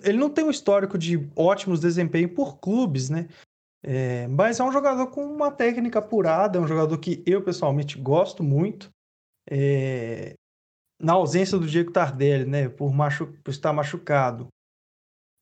[0.02, 3.28] Ele não tem um histórico de ótimos desempenhos por clubes, né?
[3.84, 4.26] É...
[4.26, 8.42] Mas é um jogador com uma técnica apurada, é um jogador que eu pessoalmente gosto
[8.42, 8.90] muito.
[9.48, 10.34] É...
[11.00, 12.68] Na ausência do Diego Tardelli, né?
[12.68, 13.26] Por, machu...
[13.42, 14.48] por estar machucado,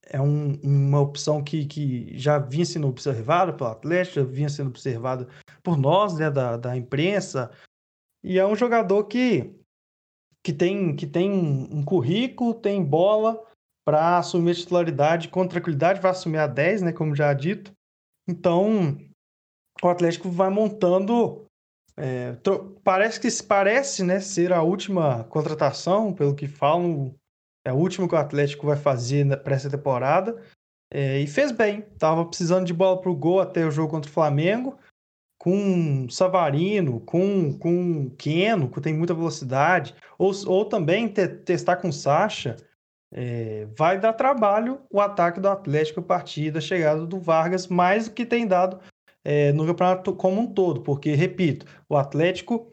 [0.07, 4.69] é um, uma opção que, que já vinha sendo observada pelo Atlético, já vinha sendo
[4.69, 5.29] observada
[5.63, 7.51] por nós, né, da, da imprensa,
[8.25, 9.55] e é um jogador que
[10.43, 13.39] que tem, que tem um currículo, tem bola
[13.85, 17.73] para assumir a titularidade com tranquilidade, vai assumir a 10, né, como já dito.
[18.27, 18.97] Então,
[19.83, 21.45] o Atlético vai montando.
[21.99, 22.37] É,
[22.85, 27.15] parece que parece né, ser a última contratação, pelo que falam,
[27.67, 30.41] é a última que o Atlético vai fazer para essa temporada.
[30.93, 34.11] É, e fez bem, tava precisando de bola para o gol até o jogo contra
[34.11, 34.79] o Flamengo
[35.39, 41.93] com Savarino, com, com Keno, que tem muita velocidade, ou, ou também te, testar com
[41.93, 42.57] Sacha,
[43.13, 48.09] é, vai dar trabalho o ataque do Atlético a partir da chegada do Vargas, mais
[48.09, 48.81] do que tem dado
[49.25, 52.73] é, no campeonato como um todo, porque, repito, o Atlético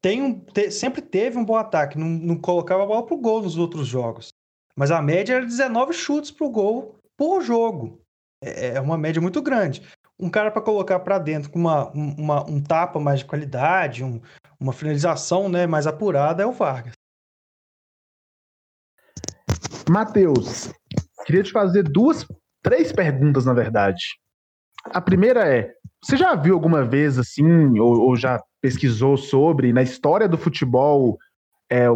[0.00, 3.20] tem um, te, sempre teve um bom ataque, não, não colocava a bola para o
[3.20, 4.28] gol nos outros jogos,
[4.76, 8.00] mas a média era 19 chutes para o gol por jogo.
[8.42, 9.82] É, é uma média muito grande
[10.18, 14.20] um cara para colocar para dentro com uma, uma, um tapa mais de qualidade, um,
[14.58, 16.92] uma finalização né, mais apurada é o Vargas.
[19.88, 20.70] Matheus,
[21.24, 22.26] queria te fazer duas,
[22.62, 24.18] três perguntas, na verdade.
[24.84, 29.82] A primeira é: você já viu alguma vez assim, ou, ou já pesquisou sobre, na
[29.82, 31.18] história do futebol,
[31.70, 31.86] é,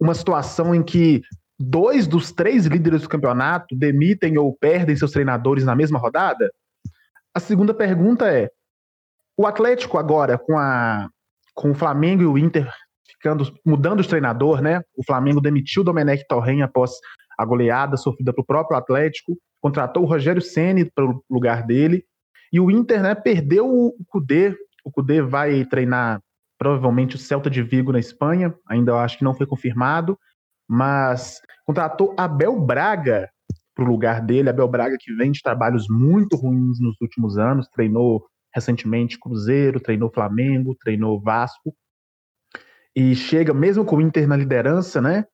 [0.00, 1.22] uma situação em que
[1.58, 6.50] dois dos três líderes do campeonato demitem ou perdem seus treinadores na mesma rodada?
[7.34, 8.50] A segunda pergunta é:
[9.36, 11.08] o Atlético agora, com, a,
[11.54, 12.68] com o Flamengo e o Inter
[13.20, 14.82] ficando mudando os treinador, né?
[14.96, 16.92] O Flamengo demitiu o Domenech Torren após
[17.38, 22.04] a goleada sofrida pelo próprio Atlético, contratou o Rogério Ceni para o lugar dele,
[22.52, 24.56] e o Inter, né, perdeu o Cudê.
[24.84, 26.20] O Cudê vai treinar
[26.58, 30.18] provavelmente o Celta de Vigo na Espanha, ainda acho que não foi confirmado,
[30.68, 33.30] mas contratou Abel Braga
[33.74, 34.50] para o lugar dele.
[34.50, 40.12] Abel Braga, que vem de trabalhos muito ruins nos últimos anos, treinou recentemente Cruzeiro, treinou
[40.12, 41.74] Flamengo, treinou Vasco,
[42.94, 45.24] e chega mesmo com o Inter na liderança, né?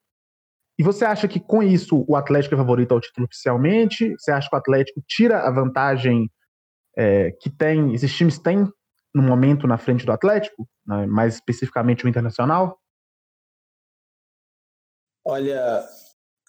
[0.79, 4.13] E você acha que com isso o Atlético é favorito ao título oficialmente?
[4.17, 6.29] Você acha que o Atlético tira a vantagem
[6.97, 8.67] é, que tem, esses times têm
[9.13, 11.05] no momento na frente do Atlético, né?
[11.05, 12.79] mais especificamente o Internacional?
[15.23, 15.85] Olha,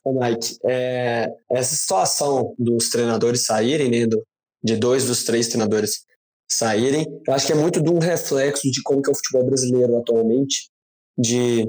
[0.06, 4.24] Mike, é, essa situação dos treinadores saírem, né, do,
[4.62, 6.04] de dois dos três treinadores
[6.50, 9.44] saírem, eu acho que é muito de um reflexo de como que é o futebol
[9.44, 10.70] brasileiro atualmente,
[11.16, 11.66] de,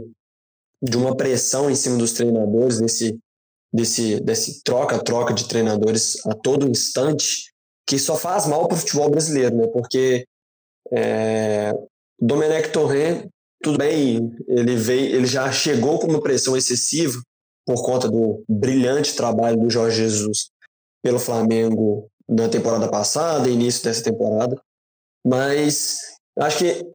[0.81, 3.19] de uma pressão em cima dos treinadores, desse,
[3.73, 7.48] desse, desse troca-troca de treinadores a todo instante,
[7.89, 9.67] que só faz mal para o futebol brasileiro, né?
[9.73, 10.23] Porque
[10.91, 11.73] é,
[12.21, 13.27] Domenech Torrent,
[13.63, 17.19] tudo bem, ele veio, ele já chegou com uma pressão excessiva
[17.65, 20.51] por conta do brilhante trabalho do Jorge Jesus
[21.01, 24.55] pelo Flamengo na temporada passada, início dessa temporada.
[25.25, 25.97] Mas
[26.37, 26.85] acho que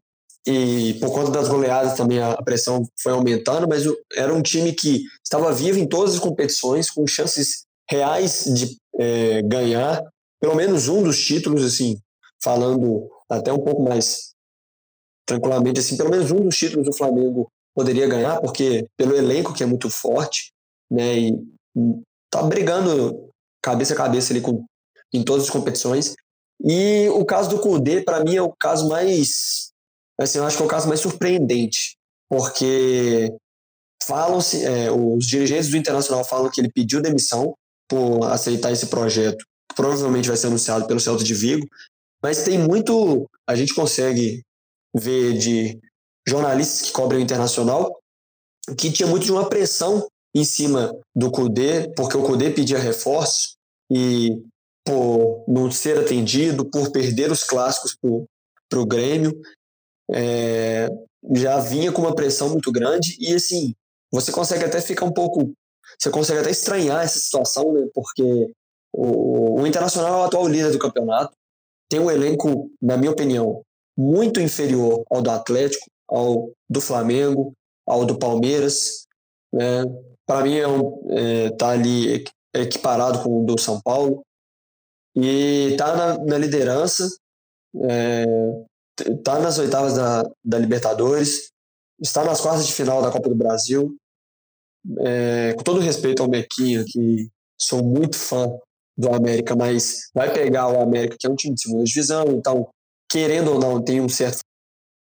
[0.47, 3.83] e por conta das goleadas também a pressão foi aumentando, mas
[4.15, 9.43] era um time que estava vivo em todas as competições, com chances reais de é,
[9.43, 10.01] ganhar
[10.45, 11.99] pelo menos um dos títulos, assim,
[12.43, 14.35] falando até um pouco mais
[15.27, 19.63] tranquilamente, assim, pelo menos um dos títulos do Flamengo poderia ganhar, porque pelo elenco que
[19.63, 20.53] é muito forte,
[20.91, 21.39] né, e
[22.31, 23.31] tá brigando
[23.63, 24.67] cabeça a cabeça ali com,
[25.15, 26.15] em todas as competições.
[26.63, 29.73] E o caso do Kudê, para mim, é o caso mais,
[30.21, 31.97] assim, eu acho que é o caso mais surpreendente,
[32.29, 33.33] porque
[34.03, 37.55] falam-se, é, os dirigentes do Internacional falam que ele pediu demissão
[37.89, 39.43] por aceitar esse projeto,
[39.75, 41.67] provavelmente vai ser anunciado pelo Celta de Vigo,
[42.23, 44.43] mas tem muito, a gente consegue
[44.95, 45.79] ver de
[46.27, 47.99] jornalistas que cobrem o Internacional,
[48.79, 53.57] que tinha muito de uma pressão em cima do Cudê, porque o Cudê pedia reforço
[53.91, 54.43] e
[54.85, 57.97] por não ser atendido, por perder os clássicos
[58.69, 59.39] para o Grêmio,
[60.11, 60.89] é,
[61.35, 63.75] já vinha com uma pressão muito grande e assim,
[64.13, 65.53] você consegue até ficar um pouco,
[65.99, 68.51] você consegue até estranhar essa situação, né, porque
[68.97, 71.37] o, o Internacional é o atual líder do campeonato,
[71.89, 73.63] tem um elenco, na minha opinião,
[73.97, 77.53] muito inferior ao do Atlético, ao do Flamengo,
[77.85, 79.07] ao do Palmeiras.
[79.53, 79.83] Né?
[80.25, 84.25] Para mim, é um, é, tá ali equiparado com o do São Paulo.
[85.17, 87.09] E está na, na, liderança,
[89.01, 91.51] está é, nas oitavas da, da Libertadores,
[92.01, 93.97] está nas quartas de final da Copa do Brasil.
[95.01, 97.29] É, com todo respeito ao Mequinha, que
[97.59, 98.49] sou muito fã
[98.97, 102.69] do América, mas vai pegar o América, que é um time de segunda divisão, então,
[103.11, 104.39] querendo ou não, tem um certo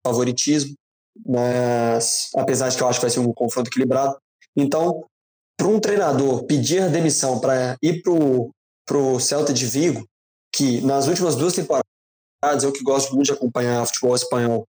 [0.04, 0.74] favoritismo,
[1.24, 4.16] mas apesar de que eu acho que vai ser um confronto equilibrado.
[4.56, 5.04] Então,
[5.56, 10.04] para um treinador pedir demissão para ir para o Celta de Vigo,
[10.54, 11.84] que nas últimas duas temporadas,
[12.62, 14.64] eu que gosto muito de acompanhar futebol espanhol,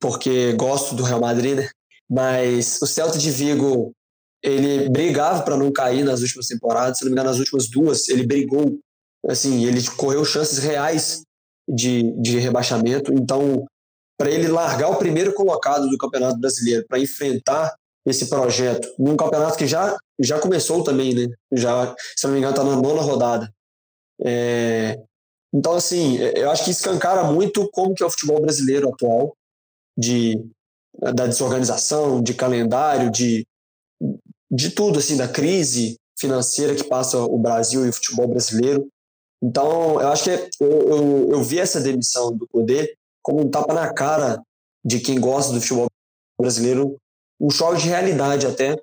[0.00, 1.70] porque gosto do Real Madrid, né?
[2.08, 3.92] mas o Celta de Vigo
[4.42, 8.08] ele brigava para não cair nas últimas temporadas, se não me engano, nas últimas duas,
[8.08, 8.78] ele brigou,
[9.28, 11.22] assim, ele correu chances reais
[11.68, 13.12] de, de rebaixamento.
[13.12, 13.66] Então,
[14.18, 17.74] para ele largar o primeiro colocado do Campeonato Brasileiro, para enfrentar
[18.06, 21.26] esse projeto, num campeonato que já, já começou também, né?
[21.52, 23.52] Já, se não me engano, está na nona rodada.
[24.24, 24.96] É,
[25.52, 29.36] então, assim, eu acho que escancara muito como que é o futebol brasileiro atual,
[29.98, 30.40] de,
[30.98, 33.46] da desorganização, de calendário, de
[34.50, 38.88] de tudo, assim, da crise financeira que passa o Brasil e o futebol brasileiro.
[39.42, 40.30] Então, eu acho que
[40.60, 44.40] eu, eu, eu vi essa demissão do poder como um tapa na cara
[44.84, 45.88] de quem gosta do futebol
[46.40, 46.96] brasileiro,
[47.40, 48.76] um choque de realidade até,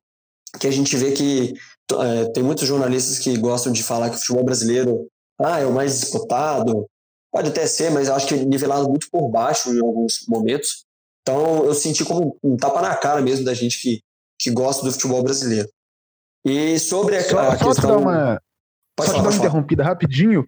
[0.60, 1.54] que a gente vê que
[1.92, 5.08] é, tem muitos jornalistas que gostam de falar que o futebol brasileiro
[5.40, 6.86] ah, é o mais disputado,
[7.32, 10.86] pode até ser, mas eu acho que nivelado muito por baixo em alguns momentos.
[11.22, 14.02] Então, eu senti como um tapa na cara mesmo da gente que
[14.44, 15.70] que gosto do futebol brasileiro.
[16.46, 17.90] E sobre a, só, a só questão...
[17.92, 18.42] Dar uma,
[18.96, 20.46] pode só falar, dar uma interrompida rapidinho.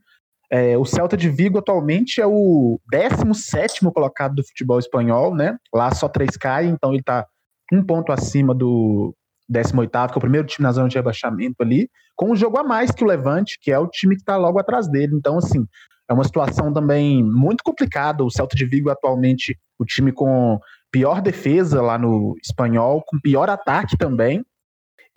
[0.52, 5.58] É, o Celta de Vigo atualmente é o 17 colocado do futebol espanhol, né?
[5.74, 7.26] Lá só três caem, então ele está
[7.72, 9.16] um ponto acima do
[9.50, 12.64] 18, que é o primeiro time na zona de rebaixamento ali, com um jogo a
[12.64, 15.16] mais que o Levante, que é o time que está logo atrás dele.
[15.16, 15.66] Então, assim,
[16.10, 18.24] é uma situação também muito complicada.
[18.24, 20.60] O Celta de Vigo atualmente, o time com
[20.96, 24.46] pior defesa lá no espanhol, com pior ataque também.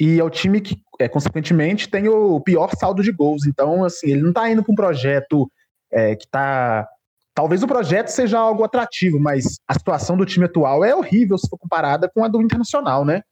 [0.00, 3.46] E é o time que, é, consequentemente, tem o pior saldo de gols.
[3.46, 5.48] Então, assim, ele não está indo para um projeto
[5.92, 6.88] é, que está.
[7.32, 11.48] Talvez o projeto seja algo atrativo, mas a situação do time atual é horrível se
[11.48, 13.22] for comparada com a do Internacional, né?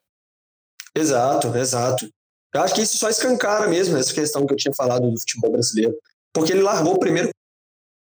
[0.94, 2.08] Exato, exato.
[2.54, 5.50] Eu acho que isso só escancara mesmo essa questão que eu tinha falado do futebol
[5.50, 5.96] brasileiro.
[6.32, 7.30] Porque ele largou o primeiro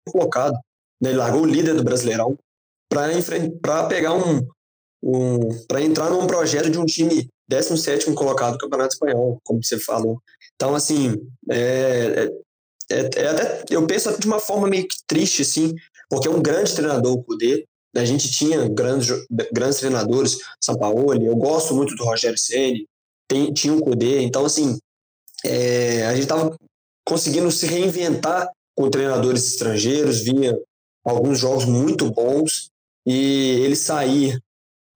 [0.07, 0.53] colocado.
[1.01, 1.09] Né?
[1.09, 2.37] Ele largou o líder do Brasileirão
[2.89, 4.47] para pegar um,
[5.03, 9.79] um para entrar num projeto de um time 17 colocado no Campeonato Espanhol, como você
[9.79, 10.21] falou.
[10.55, 11.15] Então, assim,
[11.49, 12.29] é,
[12.89, 15.73] é, é, é, até, eu penso de uma forma meio que triste, assim,
[16.09, 17.65] porque é um grande treinador, o Kudê.
[17.95, 19.07] A gente tinha grandes,
[19.53, 22.85] grandes treinadores, Sampaoli, eu gosto muito do Rogério Ceni,
[23.53, 24.21] tinha o Kudê.
[24.21, 24.77] Então, assim,
[25.45, 26.57] é, a gente estava
[27.05, 30.57] conseguindo se reinventar com treinadores estrangeiros, vinha
[31.05, 32.69] alguns jogos muito bons,
[33.05, 34.41] e ele sair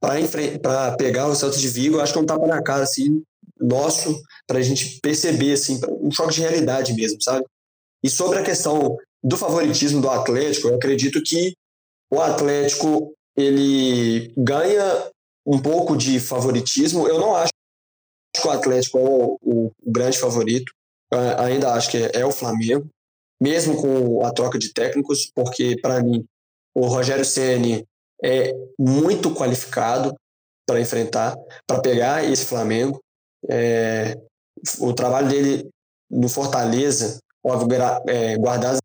[0.01, 3.21] para pegar o Celta de Vigo, acho que é um tapa na cara, assim,
[3.59, 7.45] nosso, para a gente perceber, assim, um choque de realidade mesmo, sabe?
[8.03, 11.53] E sobre a questão do favoritismo do Atlético, eu acredito que
[12.11, 15.11] o Atlético, ele ganha
[15.45, 17.07] um pouco de favoritismo.
[17.07, 17.51] Eu não acho
[18.33, 20.71] que o Atlético é o, o, o grande favorito,
[21.11, 22.87] eu ainda acho que é, é o Flamengo,
[23.41, 26.25] mesmo com a troca de técnicos, porque, para mim,
[26.73, 27.85] o Rogério Ceni
[28.23, 30.13] é muito qualificado
[30.65, 32.99] para enfrentar, para pegar esse Flamengo.
[33.49, 34.17] É,
[34.79, 35.69] o trabalho dele
[36.09, 37.77] no Fortaleza, óbvio,
[38.07, 38.77] é, guardar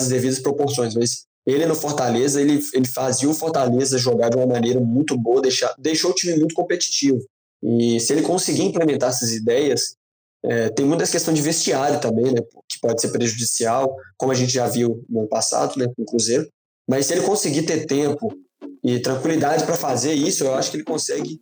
[0.00, 4.46] as devidas proporções, mas ele no Fortaleza, ele, ele fazia o Fortaleza jogar de uma
[4.46, 7.24] maneira muito boa, deixar, deixou o time muito competitivo.
[7.62, 9.94] E se ele conseguir implementar essas ideias,
[10.42, 14.52] é, tem muitas questões de vestiário também, né, que pode ser prejudicial, como a gente
[14.52, 16.48] já viu no ano passado, né, com o Cruzeiro.
[16.88, 18.34] Mas se ele conseguir ter tempo
[18.82, 21.40] e tranquilidade para fazer isso, eu acho que ele consegue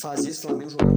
[0.00, 0.92] fazer esse Flamengo jogar.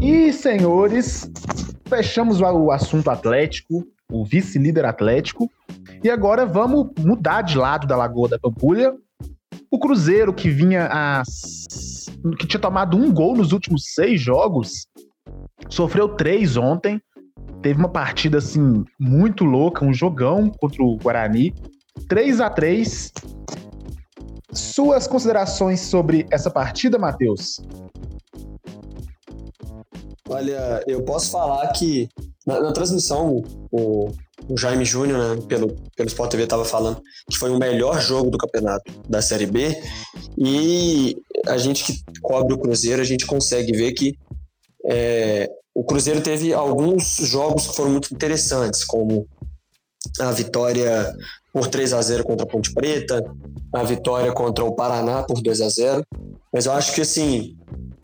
[0.00, 1.30] E, senhores,
[1.88, 5.50] fechamos o assunto atlético, o vice-líder atlético,
[6.02, 8.94] e agora vamos mudar de lado da Lagoa da Pampulha.
[9.70, 11.22] O Cruzeiro, que vinha a
[12.38, 14.86] que tinha tomado um gol nos últimos seis jogos,
[15.68, 17.00] sofreu três ontem.
[17.62, 21.54] Teve uma partida assim muito louca, um jogão contra o Guarani.
[22.08, 23.12] 3 a 3
[24.52, 27.60] Suas considerações sobre essa partida, Matheus?
[30.28, 32.08] Olha, eu posso falar que
[32.46, 34.10] na, na transmissão o,
[34.48, 38.30] o Jaime Júnior, né, pelo, pelo Sport TV, estava falando que foi o melhor jogo
[38.30, 39.76] do campeonato da Série B.
[40.38, 41.16] E
[41.46, 44.14] a gente que cobre o Cruzeiro, a gente consegue ver que
[44.88, 49.26] é, o Cruzeiro teve alguns jogos que foram muito interessantes, como
[50.20, 51.12] a vitória
[51.52, 53.22] por 3 a 0 contra a Ponte Preta,
[53.74, 56.02] a vitória contra o Paraná por 2 a 0
[56.52, 57.56] Mas eu acho que assim,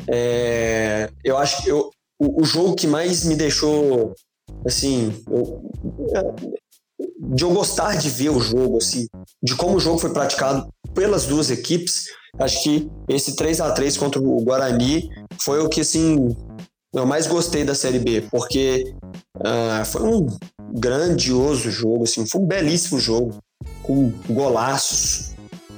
[0.08, 1.90] é, eu acho que eu,
[2.20, 4.14] o, o jogo que mais me deixou
[4.66, 5.62] assim, eu,
[7.34, 9.06] de eu gostar de ver o jogo, assim,
[9.42, 12.06] de como o jogo foi praticado pelas duas equipes,
[12.38, 15.08] acho que esse 3 a 3 contra o Guarani
[15.40, 16.34] foi o que, assim,
[16.94, 18.94] eu mais gostei da Série B, porque
[19.38, 20.26] uh, foi um
[20.74, 23.38] grandioso jogo, assim, foi um belíssimo jogo,
[23.82, 25.32] com golaços,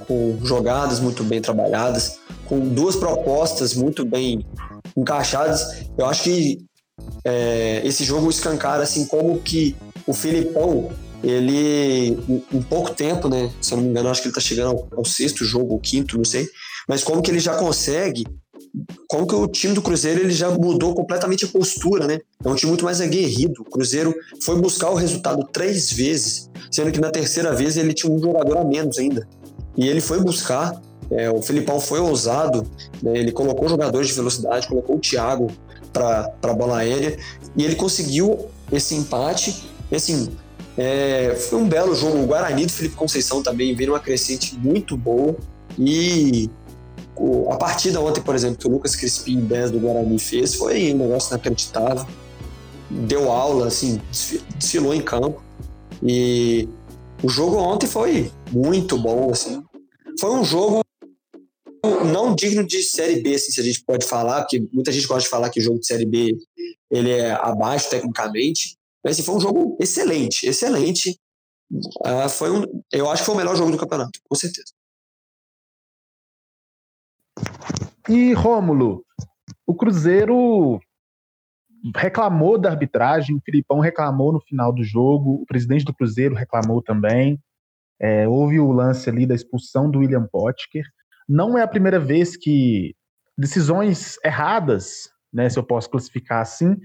[0.07, 4.45] com jogadas muito bem trabalhadas, com duas propostas muito bem
[4.97, 5.87] encaixadas.
[5.97, 6.59] Eu acho que
[7.25, 9.75] é, esse jogo escancara assim como que
[10.07, 10.91] o Filipão
[11.23, 12.19] ele
[12.53, 13.51] em pouco tempo, né?
[13.61, 15.81] Se eu não me engano, acho que ele tá chegando ao, ao sexto jogo, o
[15.81, 16.47] quinto, não sei.
[16.87, 18.25] Mas como que ele já consegue
[19.09, 22.21] como que o time do Cruzeiro ele já mudou completamente a postura, né?
[22.45, 23.63] É um time muito mais aguerrido.
[23.63, 28.13] O Cruzeiro foi buscar o resultado três vezes, sendo que na terceira vez ele tinha
[28.13, 29.29] um jogador a menos ainda.
[29.77, 30.81] E ele foi buscar.
[31.11, 32.67] É, o Filipão foi ousado,
[33.03, 33.17] né?
[33.17, 35.49] ele colocou jogadores de velocidade, colocou o Thiago
[35.93, 37.17] para a bola aérea
[37.55, 39.65] e ele conseguiu esse empate.
[39.93, 40.31] E, assim,
[40.77, 42.23] é, foi um belo jogo.
[42.23, 45.37] O Guarani do Felipe Conceição também veio uma crescente muito boa.
[45.79, 46.51] E
[47.17, 50.93] o, a partida ontem, por exemplo, que o Lucas Crispim, 10 do Guarani, fez, foi
[50.93, 52.07] um negócio inacreditável.
[52.91, 54.01] Deu aula, assim,
[54.59, 55.43] desfilou em campo.
[56.03, 56.69] E
[57.23, 59.63] o jogo ontem foi muito bom, assim.
[60.21, 60.85] Foi um jogo
[62.05, 65.23] não digno de Série B, assim, se a gente pode falar, porque muita gente gosta
[65.23, 66.37] de falar que o jogo de Série B
[66.91, 71.19] ele é abaixo tecnicamente, mas assim, foi um jogo excelente, excelente.
[71.73, 74.73] Uh, foi um, eu acho que foi o melhor jogo do campeonato, com certeza.
[78.09, 79.03] E Rômulo,
[79.67, 80.79] o Cruzeiro
[81.97, 86.83] reclamou da arbitragem, o Filipão reclamou no final do jogo, o presidente do Cruzeiro reclamou
[86.83, 87.39] também.
[88.01, 90.85] É, houve o lance ali da expulsão do William Potker.
[91.29, 92.95] Não é a primeira vez que
[93.37, 96.77] decisões erradas, né, se eu posso classificar assim,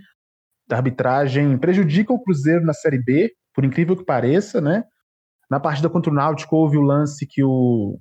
[0.67, 4.83] da arbitragem prejudicam o Cruzeiro na Série B, por incrível que pareça, né?
[5.49, 7.99] Na partida contra o Náutico houve o lance que o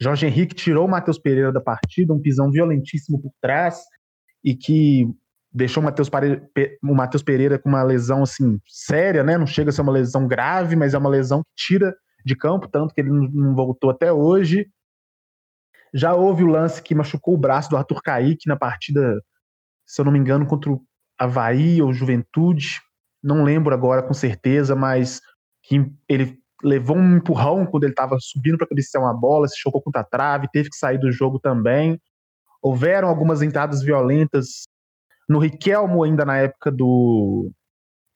[0.00, 3.80] Jorge Henrique tirou o Matheus Pereira da partida, um pisão violentíssimo por trás,
[4.42, 5.08] e que
[5.52, 6.48] deixou o Matheus Pereira,
[6.82, 9.38] o Matheus Pereira com uma lesão assim séria, né?
[9.38, 12.68] Não chega a ser uma lesão grave, mas é uma lesão que tira de campo,
[12.68, 14.66] tanto que ele não voltou até hoje.
[15.92, 19.22] Já houve o lance que machucou o braço do Arthur Kaique na partida,
[19.86, 20.82] se eu não me engano, contra o
[21.16, 22.80] Havaí ou Juventude.
[23.22, 25.20] Não lembro agora com certeza, mas
[25.62, 29.82] que ele levou um empurrão quando ele estava subindo para cabecear uma bola, se chocou
[29.82, 32.00] contra a trave, teve que sair do jogo também.
[32.62, 34.64] Houveram algumas entradas violentas
[35.28, 37.50] no Riquelmo, ainda na época do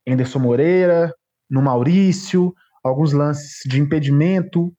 [0.09, 1.14] Anderson Moreira,
[1.49, 4.72] no Maurício, alguns lances de impedimento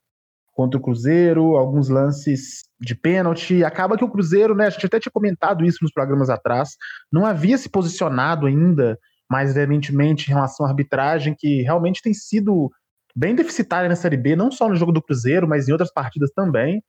[0.53, 3.63] contra o Cruzeiro, alguns lances de pênalti.
[3.63, 6.75] Acaba que o Cruzeiro, né, a gente até tinha comentado isso nos programas atrás,
[7.11, 8.97] não havia se posicionado ainda
[9.29, 12.71] mais veementemente em relação à arbitragem, que realmente tem sido
[13.15, 16.31] bem deficitária na Série B, não só no jogo do Cruzeiro, mas em outras partidas
[16.31, 16.83] também.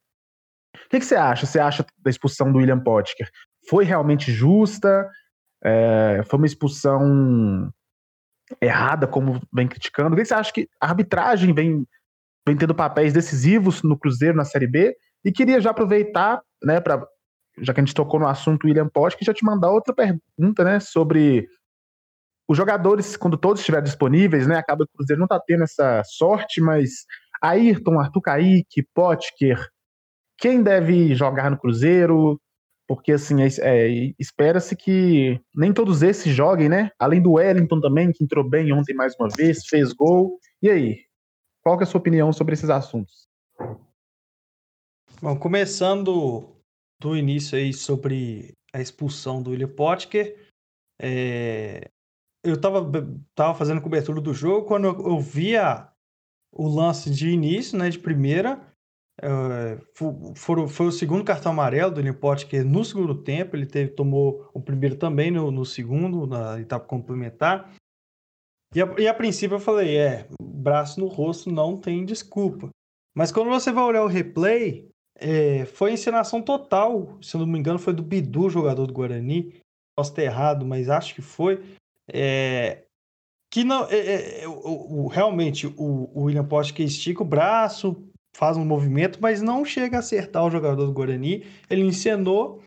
[0.75, 1.47] O que, que você acha?
[1.47, 3.29] Você acha da expulsão do William Potker?
[3.68, 5.09] Foi realmente justa?
[5.62, 7.73] É, foi uma expulsão
[8.61, 10.14] errada, como vem criticando?
[10.14, 11.87] O que você acha que a arbitragem vem
[12.47, 17.07] vem tendo papéis decisivos no Cruzeiro na Série B e queria já aproveitar, né, para
[17.59, 20.81] já que a gente tocou no assunto William Potker, já te mandar outra pergunta, né,
[20.81, 21.47] sobre
[22.51, 26.03] os jogadores, quando todos estiverem disponíveis, né, acaba que o Cruzeiro não está tendo essa
[26.03, 27.07] sorte, mas
[27.40, 29.68] Ayrton, Arthur Kaique, Potker,
[30.36, 32.40] quem deve jogar no Cruzeiro?
[32.88, 36.90] Porque, assim, é, é, espera-se que nem todos esses joguem, né?
[36.98, 40.36] Além do Wellington também, que entrou bem ontem mais uma vez, fez gol.
[40.61, 41.05] E aí?
[41.62, 43.28] Qual é a sua opinião sobre esses assuntos?
[45.22, 46.48] Bom, começando
[47.01, 50.36] do início aí sobre a expulsão do William Potker,
[51.01, 51.88] é...
[52.45, 52.91] eu estava
[53.34, 55.88] tava fazendo cobertura do jogo, quando eu, eu via
[56.53, 58.61] o lance de início, né, de primeira,
[59.22, 59.78] é,
[60.34, 64.51] foi, foi, o segundo cartão amarelo do William Potker no segundo tempo, ele teve, tomou
[64.55, 67.72] o primeiro também no, no segundo, na etapa complementar,
[68.74, 72.70] e a, e a princípio eu falei, é, braço no rosto não tem desculpa.
[73.16, 77.59] Mas quando você vai olhar o replay, é, foi encenação total, se eu não me
[77.59, 79.61] engano, foi do Bidu, jogador do Guarani.
[79.99, 81.61] Posso ter errado, mas acho que foi.
[82.13, 82.85] É,
[83.51, 83.85] que não.
[83.91, 87.97] É, é, é o, o, realmente, o, o William Post estica o braço,
[88.37, 91.45] faz um movimento, mas não chega a acertar o jogador do Guarani.
[91.69, 92.63] Ele encenou.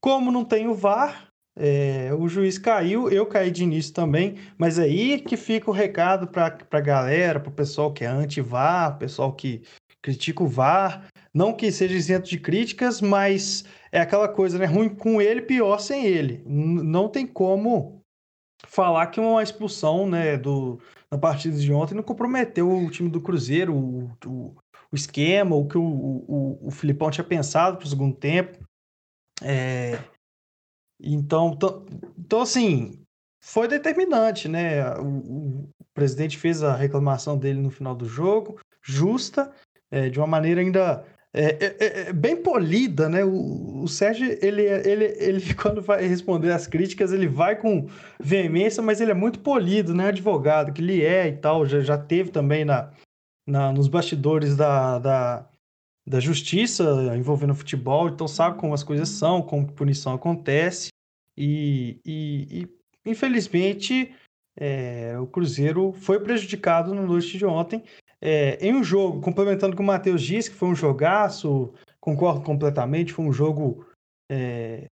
[0.00, 1.26] Como não tem o VAR,
[1.58, 6.28] é, o juiz caiu, eu caí de início também, mas aí que fica o recado
[6.28, 9.62] para a galera, para o pessoal que é anti-VAR, pessoal que
[10.02, 11.06] critica o VAR.
[11.32, 14.66] Não que seja isento de críticas, mas é aquela coisa, né?
[14.66, 16.42] Ruim com ele, pior sem ele.
[16.46, 17.95] Não tem como
[18.66, 23.20] falar que uma expulsão, né, do, na partida de ontem não comprometeu o time do
[23.20, 24.56] Cruzeiro, o, o,
[24.92, 28.58] o esquema, o que o, o, o Filipão tinha pensado para o segundo tempo.
[29.42, 29.98] É,
[31.00, 31.56] então,
[32.18, 33.02] então, assim,
[33.40, 34.94] foi determinante, né?
[34.98, 39.50] O, o, presidente fez a reclamação dele no final do jogo, justa,
[39.90, 43.24] é, de uma maneira ainda é, é, é, é, bem polida, né?
[43.24, 48.82] O, o Sérgio, ele, ele, ele, quando vai responder as críticas, ele vai com veemência,
[48.82, 50.08] mas ele é muito polido, né?
[50.08, 52.90] Advogado, que ele é e tal, já, já teve também na,
[53.46, 55.48] na, nos bastidores da, da,
[56.06, 60.88] da justiça envolvendo futebol, então sabe como as coisas são, como punição acontece,
[61.36, 62.62] e, e,
[63.04, 64.14] e infelizmente
[64.56, 67.82] é, o Cruzeiro foi prejudicado no noite de ontem,
[68.22, 72.42] é, em um jogo, complementando o que o Matheus disse, que foi um jogaço, concordo
[72.42, 73.86] completamente, foi um jogo
[74.30, 74.86] é,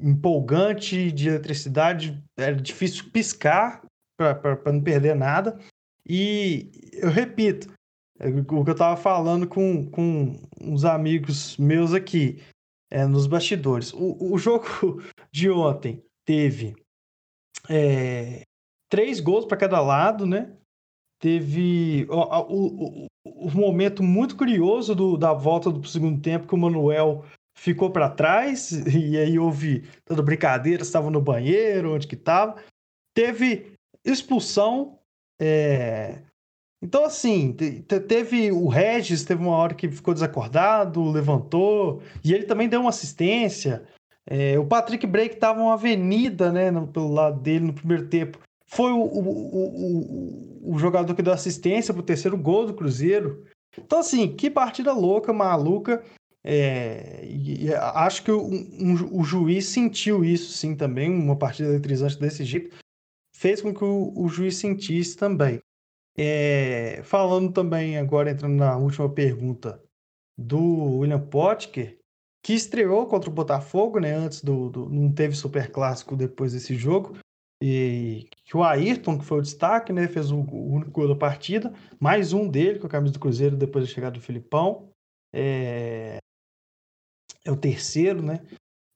[0.00, 3.82] empolgante de eletricidade, era difícil piscar
[4.16, 5.58] para não perder nada.
[6.06, 7.72] E eu repito,
[8.18, 12.42] é, o que eu estava falando com, com uns amigos meus aqui,
[12.90, 13.92] é, nos bastidores.
[13.92, 14.64] O, o jogo
[15.30, 16.74] de ontem teve
[17.68, 18.42] é,
[18.88, 20.56] três gols para cada lado, né?
[21.18, 22.16] Teve o,
[22.52, 27.24] o, o, momento muito curioso do, da volta do segundo tempo que o Manuel
[27.56, 32.56] ficou para trás e aí houve toda brincadeira, estava no banheiro, onde que estava.
[33.14, 33.72] Teve
[34.04, 34.98] expulsão.
[35.40, 36.22] É...
[36.80, 42.68] Então, assim, teve o Regis, teve uma hora que ficou desacordado, levantou, e ele também
[42.68, 43.84] deu uma assistência.
[44.24, 48.38] É, o Patrick Break estava uma avenida, né, no, pelo lado dele no primeiro tempo
[48.68, 53.44] foi o, o, o, o jogador que deu assistência pro terceiro gol do Cruzeiro.
[53.76, 56.04] Então, assim, que partida louca, maluca.
[56.44, 57.26] É,
[57.94, 61.10] acho que um, um, o juiz sentiu isso, sim, também.
[61.10, 62.76] Uma partida eletrizante desse jeito
[63.34, 65.60] fez com que o, o juiz sentisse também.
[66.16, 69.82] É, falando também, agora entrando na última pergunta
[70.36, 71.98] do William Potker,
[72.44, 74.12] que estreou contra o Botafogo, né?
[74.14, 74.88] Antes do, do.
[74.88, 77.16] Não teve super clássico depois desse jogo.
[77.60, 81.72] E que o Ayrton, que foi o destaque, né, fez o, único gol da partida,
[81.98, 84.88] mais um dele com a camisa do Cruzeiro depois da chegada do Filipão.
[85.32, 86.18] É,
[87.44, 88.40] é o terceiro, né,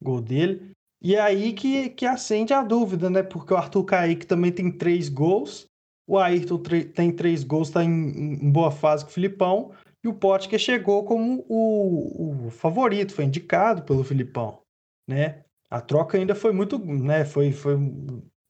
[0.01, 0.71] gol dele.
[1.03, 4.71] E é aí que, que acende a dúvida, né, porque o Arthur Kaique também tem
[4.71, 5.67] três gols,
[6.07, 6.63] o Ayrton
[6.95, 9.73] tem três gols, está em, em, boa fase com o Filipão,
[10.05, 14.61] e o Potker chegou como o, o favorito, foi indicado pelo Filipão,
[15.09, 15.45] né?
[15.69, 17.25] A troca ainda foi muito, né?
[17.25, 17.77] Foi, foi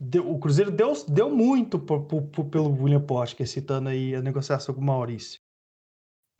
[0.05, 4.75] Deu, o Cruzeiro deu, deu muito por, por, pelo William Potker, citando aí a negociação
[4.75, 5.39] com o Maurício.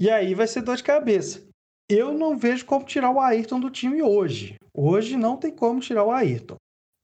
[0.01, 1.47] E aí vai ser dor de cabeça.
[1.89, 4.57] Eu não vejo como tirar o Ayrton do time hoje.
[4.75, 6.57] Hoje não tem como tirar o Ayrton.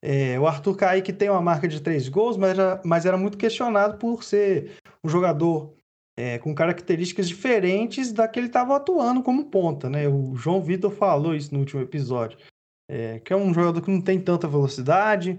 [0.02, 3.38] É, o Arthur Kaique tem uma marca de três gols, mas era, mas era muito
[3.38, 5.74] questionado por ser um jogador
[6.18, 9.88] é, com características diferentes da que ele estava atuando como ponta.
[9.88, 10.08] Né?
[10.08, 12.38] O João Vitor falou isso no último episódio.
[12.90, 15.38] É, que é um jogador que não tem tanta velocidade,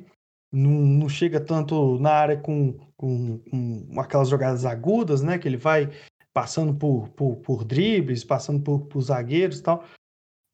[0.51, 5.37] não, não chega tanto na área com, com, com, aquelas jogadas agudas, né?
[5.37, 5.89] Que ele vai
[6.33, 9.83] passando por, por, por dribles, passando por, por zagueiros e tal.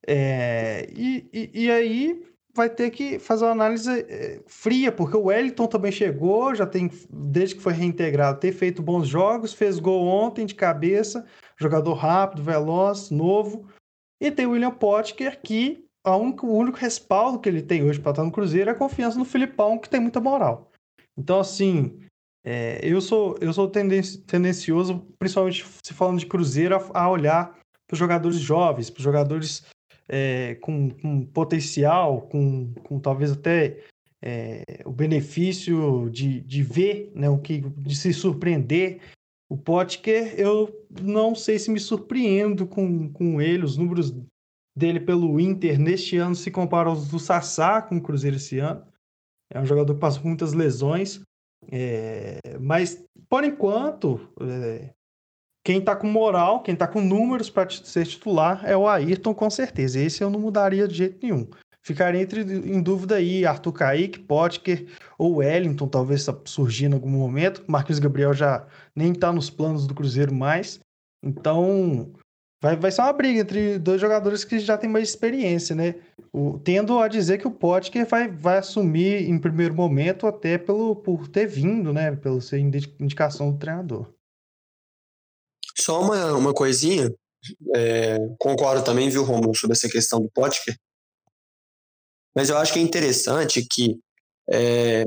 [0.08, 2.24] É, e, e, e, aí
[2.54, 6.92] vai ter que fazer uma análise é, fria, porque o Wellington também chegou, já tem,
[7.10, 11.26] desde que foi reintegrado, ter feito bons jogos, fez gol ontem de cabeça,
[11.58, 13.68] jogador rápido, veloz, novo.
[14.22, 18.00] E tem o William Potker, que a único, o único respaldo que ele tem hoje
[18.00, 20.72] para estar no Cruzeiro é a confiança no Filipão, que tem muita moral.
[21.18, 22.00] Então, assim,
[22.46, 27.94] é, eu sou, eu sou tendencioso, principalmente se falando de Cruzeiro, a, a olhar para
[27.94, 29.66] os jogadores jovens, para os jogadores
[30.08, 33.84] é, com, com, potencial, com, com talvez até
[34.22, 39.00] é, o benefício de, de ver, né, o que, de se surpreender.
[39.50, 44.14] O Potker, eu não sei se me surpreendo com, com ele, os números
[44.76, 48.84] dele pelo Inter neste ano se comparam aos do Sassá com o Cruzeiro esse ano.
[49.50, 51.22] É um jogador que por muitas lesões.
[51.72, 54.94] É, mas, por enquanto, é,
[55.64, 59.50] quem tá com moral, quem tá com números para ser titular é o Ayrton, com
[59.50, 60.00] certeza.
[60.00, 61.48] Esse eu não mudaria de jeito nenhum.
[61.82, 64.88] Ficaria entre, em dúvida aí Arthur Kaique, Potker
[65.20, 67.64] ou Wellington, talvez surgir em algum momento.
[67.68, 68.66] Marquinhos Gabriel já
[68.96, 70.80] nem tá nos planos do Cruzeiro mais.
[71.24, 72.12] Então,
[72.66, 75.94] vai, vai ser uma briga entre dois jogadores que já têm mais experiência, né?
[76.34, 80.96] O, tendo a dizer que o Potker vai, vai assumir em primeiro momento, até pelo,
[80.96, 82.16] por ter vindo, né?
[82.16, 84.12] Pelo ser indicação do treinador.
[85.78, 87.14] Só uma, uma coisinha,
[87.76, 90.76] é, concordo também, viu, Romulo, sobre essa questão do Potker.
[92.36, 94.00] Mas eu acho que é interessante que
[94.50, 95.04] é,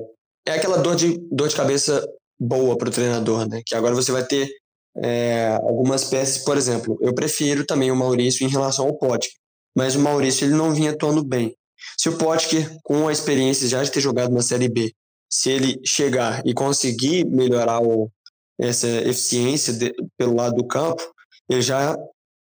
[0.47, 2.07] é aquela dor de, dor de cabeça
[2.39, 3.63] boa para o treinador, né?
[3.67, 4.49] Que agora você vai ter
[4.97, 9.31] é, algumas peças, por exemplo, eu prefiro também o Maurício em relação ao Potker,
[9.77, 11.55] mas o Maurício ele não vinha atuando bem.
[11.97, 14.93] Se o Potker, com a experiência já de ter jogado na Série B,
[15.31, 18.11] se ele chegar e conseguir melhorar o,
[18.59, 21.03] essa eficiência de, pelo lado do campo,
[21.49, 21.97] ele já,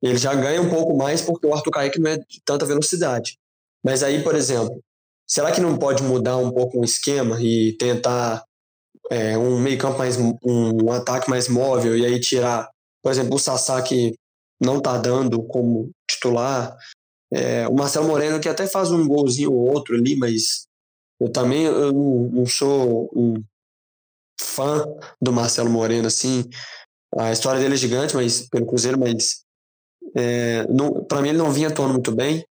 [0.01, 3.37] ele já ganha um pouco mais porque o Arthur Kaique não é de tanta velocidade.
[3.83, 4.83] Mas aí, por exemplo,
[5.27, 8.43] será que não pode mudar um pouco o esquema e tentar
[9.11, 12.69] é, um meio campo mais, um, ataque mais móvel e aí tirar,
[13.01, 14.13] por exemplo, o Sassá que
[14.61, 16.75] não tá dando como titular,
[17.31, 20.65] é, o Marcelo Moreno que até faz um golzinho ou outro ali, mas
[21.19, 23.35] eu também eu não sou um
[24.39, 24.83] fã
[25.21, 26.43] do Marcelo Moreno, assim.
[27.17, 29.43] A história dele é gigante, mas pelo Cruzeiro, mas
[30.15, 30.65] é,
[31.07, 32.43] para mim ele não vinha atuando muito bem.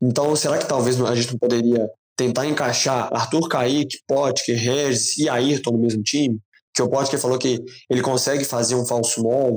[0.00, 5.28] Então, será que talvez a gente não poderia tentar encaixar Arthur Kaique, Potker, Regis e
[5.28, 6.38] Ayrton no mesmo time?
[6.74, 9.56] Que o Potker falou que ele consegue fazer um falso 9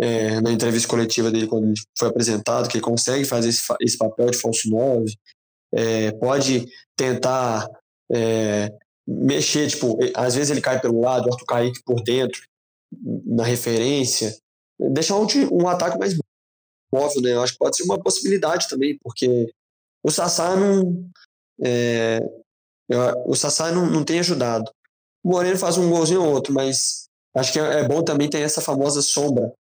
[0.00, 3.98] é, na entrevista coletiva dele, quando ele foi apresentado, que ele consegue fazer esse, esse
[3.98, 5.12] papel de falso 9.
[5.72, 6.66] É, pode
[6.96, 7.68] tentar
[8.10, 8.72] é,
[9.06, 12.40] mexer, tipo, às vezes ele cai pelo lado, o Arthur Kaique por dentro,
[13.26, 14.34] na referência,
[14.78, 16.16] deixar um, um ataque mais
[16.92, 17.32] móvel, né?
[17.32, 19.52] Eu acho que pode ser uma possibilidade também, porque
[20.02, 21.08] o Sassá não.
[21.64, 22.20] É,
[23.26, 24.70] o Sassá não, não tem ajudado.
[25.22, 28.40] O Moreno faz um golzinho ou outro, mas acho que é, é bom também ter
[28.40, 29.52] essa famosa sombra,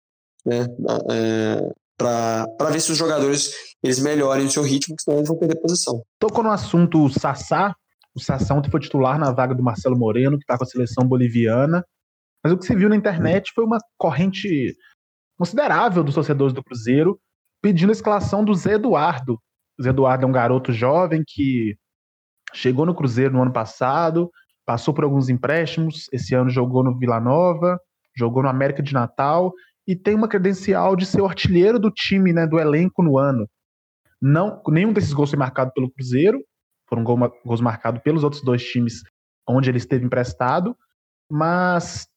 [0.46, 0.66] né?
[1.12, 5.60] É, para ver se os jogadores eles melhorem o seu ritmo, senão eles vão perder
[5.60, 6.02] posição.
[6.18, 7.76] Tocou no assunto Sassá,
[8.16, 11.06] o Sassá ontem foi titular na vaga do Marcelo Moreno, que está com a seleção
[11.06, 11.86] boliviana.
[12.44, 14.76] Mas o que se viu na internet foi uma corrente
[15.38, 17.20] considerável dos torcedores do Cruzeiro
[17.62, 19.40] pedindo a escalação do Zé Eduardo.
[19.78, 21.76] O Zé Eduardo é um garoto jovem que
[22.54, 24.32] chegou no Cruzeiro no ano passado,
[24.66, 27.80] passou por alguns empréstimos, esse ano jogou no Vila Nova,
[28.16, 29.54] jogou no América de Natal
[29.88, 33.50] e tem uma credencial de ser o artilheiro do time, né, do elenco no ano.
[34.22, 36.40] Não, nenhum desses gols foi marcado pelo Cruzeiro,
[36.88, 39.04] foram gols marcados pelos outros dois times
[39.48, 40.76] onde ele esteve emprestado,
[41.32, 42.08] mas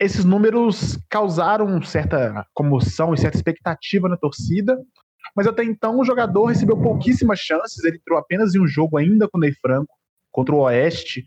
[0.00, 4.76] esses números causaram certa comoção e certa expectativa na torcida,
[5.34, 9.28] mas até então o jogador recebeu pouquíssimas chances, ele entrou apenas em um jogo ainda
[9.28, 9.94] com o Ney Franco,
[10.30, 11.26] contra o Oeste,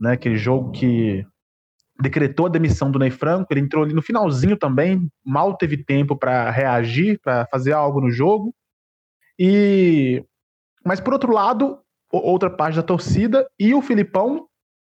[0.00, 1.24] né, aquele jogo que
[2.00, 6.16] decretou a demissão do Ney Franco, ele entrou ali no finalzinho também, mal teve tempo
[6.16, 8.54] para reagir, para fazer algo no jogo.
[9.38, 10.24] E
[10.84, 11.78] mas por outro lado,
[12.10, 14.48] outra parte da torcida e o Filipão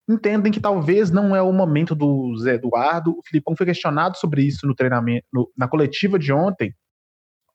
[0.08, 3.18] entendem que talvez não é o momento do Zé Eduardo.
[3.18, 6.74] O Filipão foi questionado sobre isso no treinamento, no, na coletiva de ontem,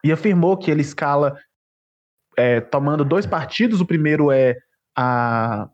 [0.04, 1.38] e afirmou que ele escala
[2.38, 3.82] é, tomando dois partidos.
[3.82, 4.56] O primeiro é
[4.96, 5.70] a,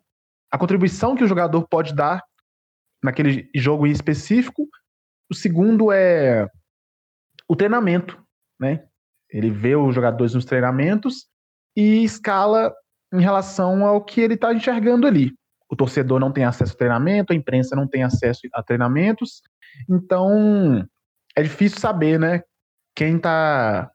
[0.51, 2.23] a contribuição que o jogador pode dar
[3.03, 4.67] naquele jogo em específico.
[5.29, 6.47] O segundo é
[7.47, 8.21] o treinamento,
[8.59, 8.85] né?
[9.29, 11.27] Ele vê os jogadores nos treinamentos
[11.75, 12.73] e escala
[13.13, 15.33] em relação ao que ele está enxergando ali.
[15.69, 19.41] O torcedor não tem acesso a treinamento, a imprensa não tem acesso a treinamentos,
[19.89, 20.87] então
[21.35, 22.43] é difícil saber, né?
[22.95, 23.91] Quem está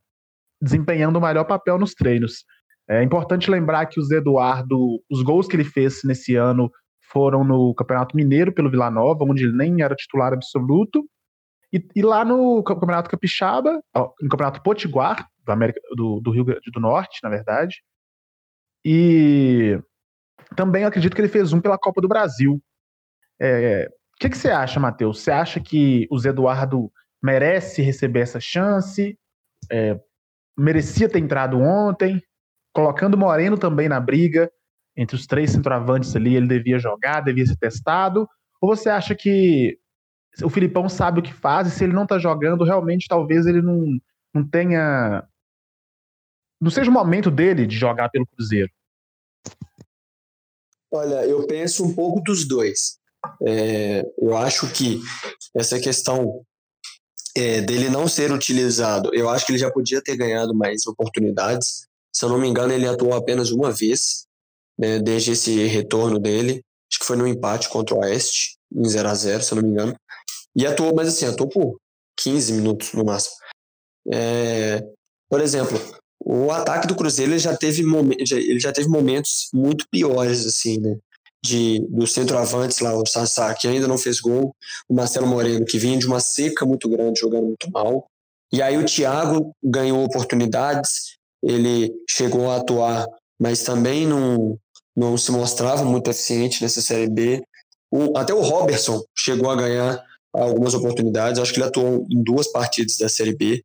[0.60, 2.44] desempenhando o melhor papel nos treinos.
[2.88, 6.70] É importante lembrar que o Zé Eduardo, os gols que ele fez nesse ano
[7.12, 11.06] foram no Campeonato Mineiro pelo Vila Nova, onde ele nem era titular absoluto,
[11.72, 16.70] e, e lá no Campeonato Capixaba, no Campeonato Potiguar, do, América, do, do Rio Grande
[16.72, 17.82] do Norte, na verdade,
[18.84, 19.78] e
[20.56, 22.62] também acredito que ele fez um pela Copa do Brasil.
[23.40, 25.20] É, o que, que você acha, Matheus?
[25.20, 26.90] Você acha que o Zé Eduardo
[27.22, 29.18] merece receber essa chance?
[29.70, 29.98] É,
[30.58, 32.22] merecia ter entrado ontem?
[32.72, 34.50] Colocando Moreno também na briga,
[34.96, 38.28] entre os três centroavantes ali, ele devia jogar, devia ser testado?
[38.60, 39.78] Ou você acha que
[40.42, 43.62] o Filipão sabe o que faz e se ele não tá jogando, realmente talvez ele
[43.62, 43.98] não,
[44.34, 45.26] não tenha.
[46.60, 48.70] Não seja o momento dele de jogar pelo Cruzeiro?
[50.90, 52.98] Olha, eu penso um pouco dos dois.
[53.42, 55.00] É, eu acho que
[55.54, 56.44] essa questão
[57.38, 61.86] é, dele não ser utilizado, eu acho que ele já podia ter ganhado mais oportunidades.
[62.12, 64.26] Se eu não me engano, ele atuou apenas uma vez,
[64.78, 66.62] né, desde esse retorno dele.
[66.90, 69.62] Acho que foi no empate contra o Oeste, em 0 a 0 se eu não
[69.62, 69.96] me engano.
[70.56, 71.78] E atuou, mas assim, atuou por
[72.18, 73.36] 15 minutos no máximo.
[74.10, 74.82] É,
[75.28, 75.78] por exemplo,
[76.24, 77.82] o ataque do Cruzeiro ele já teve,
[78.32, 80.96] ele já teve momentos muito piores, assim, né?
[81.44, 84.54] De, do centroavantes lá, o Sassá, que ainda não fez gol,
[84.88, 88.06] o Marcelo Moreno, que vinha de uma seca muito grande, jogando muito mal.
[88.52, 93.06] E aí o Thiago ganhou oportunidades, ele chegou a atuar,
[93.38, 94.58] mas também não,
[94.96, 97.42] não se mostrava muito eficiente nessa Série B.
[97.90, 102.50] O, até o Robertson chegou a ganhar algumas oportunidades, acho que ele atuou em duas
[102.50, 103.62] partidas da Série B.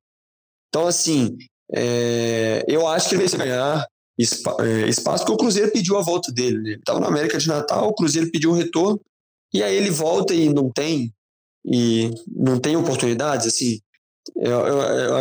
[0.70, 1.38] Então, assim,
[1.74, 3.88] é, eu acho que ele vai ganhar
[4.24, 6.58] espaço, porque o Cruzeiro pediu a volta dele.
[6.58, 6.70] Né?
[6.72, 9.00] Ele estava na América de Natal, o Cruzeiro pediu um retorno,
[9.54, 11.14] e aí ele volta e não tem,
[11.66, 13.80] e não tem oportunidades, assim.
[14.38, 14.78] Eu, eu,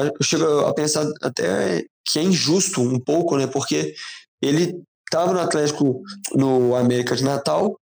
[0.06, 3.46] eu, chego a pensar até que é injusto um pouco, né?
[3.46, 3.94] Porque
[4.40, 6.00] ele estava no Atlético,
[6.34, 7.78] no América de Natal,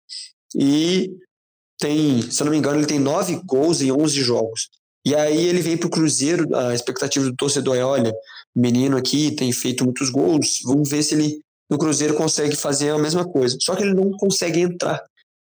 [0.55, 1.11] e
[1.79, 4.69] tem, se eu não me engano, ele tem nove gols em 11 jogos.
[5.05, 8.13] E aí ele vem para o Cruzeiro, a expectativa do torcedor é, olha, o
[8.59, 11.39] menino aqui tem feito muitos gols, vamos ver se ele
[11.69, 13.57] no Cruzeiro consegue fazer a mesma coisa.
[13.61, 15.03] Só que ele não consegue entrar.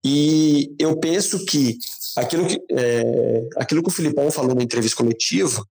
[0.04, 1.76] E eu penso que
[2.16, 5.62] aquilo que, é, aquilo que o Filipão falou na entrevista coletiva,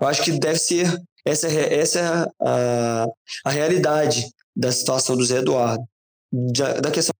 [0.00, 3.06] eu acho que deve ser essa, essa é a,
[3.44, 5.84] a realidade da situação do Zé Eduardo,
[6.32, 7.14] da, da questão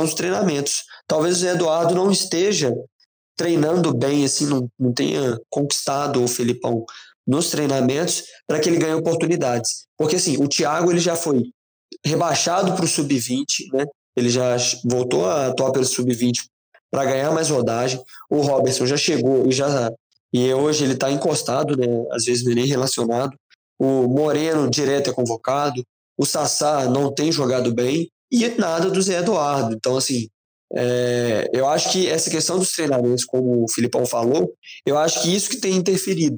[0.00, 0.84] dos treinamentos.
[1.06, 2.72] Talvez o Zé Eduardo não esteja
[3.36, 6.84] treinando bem, assim, não, não tenha conquistado o Felipão
[7.26, 9.86] nos treinamentos para que ele ganhe oportunidades.
[9.96, 11.42] Porque, assim, o Thiago ele já foi
[12.04, 13.84] rebaixado para o sub-20, né?
[14.16, 16.38] Ele já voltou a atuar pelo sub-20
[16.90, 18.02] para ganhar mais rodagem.
[18.30, 19.90] O Robertson já chegou e já
[20.32, 21.86] e hoje ele está encostado, né?
[22.10, 23.36] Às vezes nem relacionado.
[23.78, 25.84] O Moreno direto é convocado.
[26.16, 29.74] O Sassá não tem jogado bem e nada do Zé Eduardo.
[29.74, 30.28] Então, assim,
[30.74, 34.54] é, eu acho que essa questão dos treinamentos, como o Filipão falou,
[34.86, 36.36] eu acho que isso que tem interferido.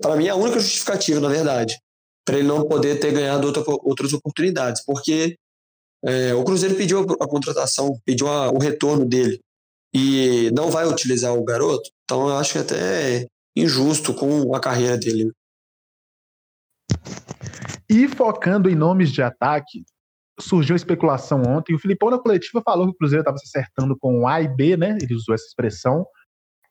[0.00, 1.78] Para mim, é a única justificativa, na verdade,
[2.24, 5.36] para ele não poder ter ganhado outra, outras oportunidades, porque
[6.04, 9.40] é, o Cruzeiro pediu a, a contratação, pediu a, o retorno dele
[9.94, 13.26] e não vai utilizar o garoto, então eu acho que até é
[13.56, 15.32] injusto com a carreira dele.
[17.88, 19.84] E focando em nomes de ataque,
[20.38, 21.74] surgiu especulação ontem.
[21.74, 24.76] O Filipão na coletiva falou que o Cruzeiro estava se acertando com A e B,
[24.76, 24.98] né?
[25.00, 26.06] Ele usou essa expressão.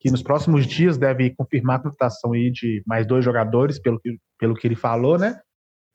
[0.06, 4.20] Que nos próximos dias deve confirmar a contratação aí de mais dois jogadores, pelo que,
[4.38, 5.41] pelo que ele falou, né?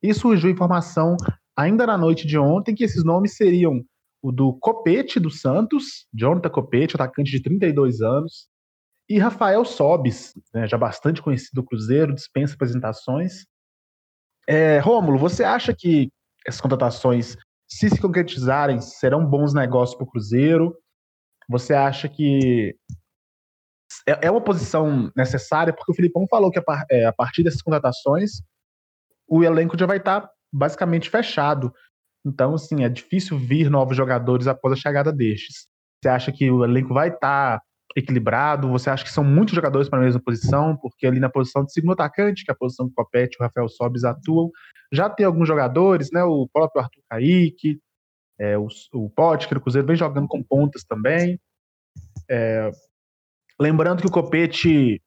[0.02, 1.16] E surgiu informação
[1.56, 3.84] ainda na noite de ontem que esses nomes seriam
[4.20, 8.48] o do Copete do Santos, Jonathan Copete, atacante de 32 anos,
[9.08, 13.46] e Rafael Sobis, né, já bastante conhecido do Cruzeiro, dispensa apresentações.
[14.48, 16.10] É, Rômulo, você acha que
[16.44, 17.36] essas contratações
[17.68, 20.76] se se concretizarem, serão bons negócios para o Cruzeiro?
[21.48, 22.74] Você acha que
[24.10, 25.72] é, é uma posição necessária?
[25.72, 28.42] Porque o Filipão falou que a, é, a partir dessas contratações,
[29.28, 31.72] o elenco já vai estar tá basicamente fechado.
[32.24, 35.68] Então, assim, é difícil vir novos jogadores após a chegada destes.
[36.02, 37.62] Você acha que o elenco vai estar tá
[37.96, 38.70] equilibrado?
[38.70, 40.76] Você acha que são muitos jogadores para a mesma posição?
[40.76, 43.46] Porque ali na posição de segundo atacante, que é a posição do Copete e o
[43.46, 44.50] Rafael Sobis atuam,
[44.92, 46.22] já tem alguns jogadores, né?
[46.24, 47.80] O próprio Arthur Kaique,
[48.38, 51.38] é, o, o Pote, o Cruzeiro vem jogando com pontas também.
[52.28, 52.70] É,
[53.60, 55.02] lembrando que o Copete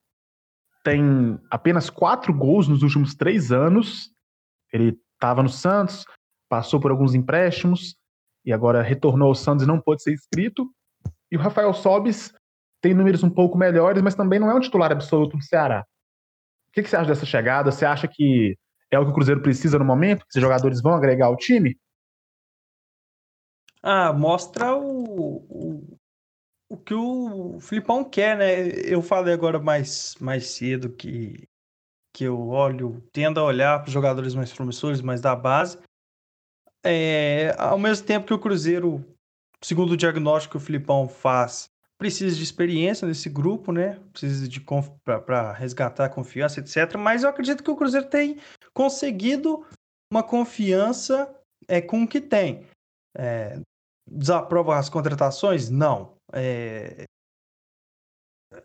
[0.84, 4.10] tem apenas quatro gols nos últimos três anos.
[4.72, 6.04] Ele estava no Santos,
[6.48, 7.96] passou por alguns empréstimos
[8.44, 10.70] e agora retornou ao Santos e não pôde ser inscrito.
[11.30, 12.32] E o Rafael Sobis
[12.80, 15.84] tem números um pouco melhores, mas também não é um titular absoluto do Ceará.
[16.68, 17.72] O que, que você acha dessa chegada?
[17.72, 18.56] Você acha que
[18.90, 20.20] é o que o Cruzeiro precisa no momento?
[20.20, 21.76] Que esses jogadores vão agregar ao time?
[23.82, 25.98] Ah, mostra o, o,
[26.74, 28.68] o que o Filipão quer, né?
[28.84, 31.48] Eu falei agora mais, mais cedo que,
[32.12, 35.78] que eu olho, tendo a olhar para os jogadores mais promissores, mais da base.
[36.84, 39.04] É, ao mesmo tempo que o Cruzeiro,
[39.62, 43.98] segundo o diagnóstico que o Filipão faz, precisa de experiência nesse grupo, né?
[44.12, 44.60] Precisa de
[45.24, 46.96] para resgatar a confiança, etc.
[46.98, 48.38] Mas eu acredito que o Cruzeiro tem
[48.74, 49.64] conseguido
[50.12, 51.32] uma confiança
[51.68, 52.66] é, com o que tem.
[53.16, 53.58] É,
[54.06, 55.70] desaprova as contratações?
[55.70, 56.14] Não.
[56.32, 57.04] É...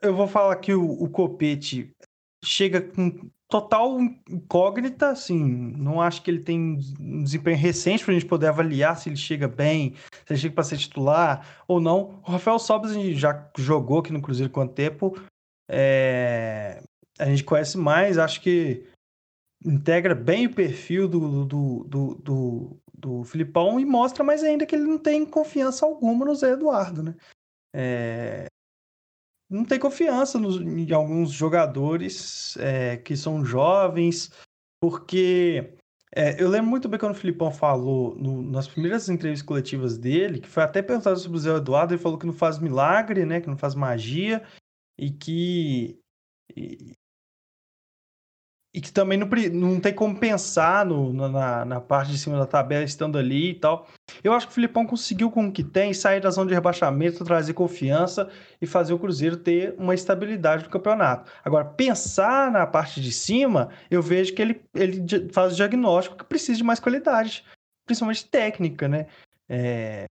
[0.01, 1.91] Eu vou falar que o, o Copete
[2.43, 3.99] chega com total
[4.29, 5.43] incógnita, assim,
[5.75, 9.17] não acho que ele tem um desempenho recente para a gente poder avaliar se ele
[9.17, 9.95] chega bem,
[10.25, 12.21] se ele chega para ser titular ou não.
[12.25, 15.19] O Rafael Sobres já jogou aqui no Cruzeiro quanto tempo,
[15.67, 16.81] é...
[17.17, 18.85] a gente conhece mais, acho que
[19.65, 24.75] integra bem o perfil do, do, do, do, do Filipão e mostra mais ainda que
[24.75, 27.15] ele não tem confiança alguma no Zé Eduardo, né?
[27.73, 28.45] É...
[29.49, 34.31] Não tem confiança nos, em alguns jogadores é, que são jovens,
[34.79, 35.75] porque
[36.15, 40.39] é, eu lembro muito bem quando o Filipão falou no, nas primeiras entrevistas coletivas dele,
[40.39, 43.39] que foi até perguntado sobre o Zé Eduardo, ele falou que não faz milagre, né?
[43.41, 44.43] Que não faz magia,
[44.97, 45.99] e que.
[48.79, 52.45] E que também não, não tem como pensar no, na, na parte de cima da
[52.45, 53.89] tabela estando ali e tal.
[54.23, 57.25] Eu acho que o Filipão conseguiu com o que tem sair da zona de rebaixamento,
[57.25, 58.29] trazer confiança
[58.61, 61.29] e fazer o Cruzeiro ter uma estabilidade no campeonato.
[61.43, 66.23] Agora, pensar na parte de cima, eu vejo que ele, ele faz o diagnóstico que
[66.23, 67.43] precisa de mais qualidade,
[67.85, 69.07] principalmente técnica, né?
[69.49, 70.05] É,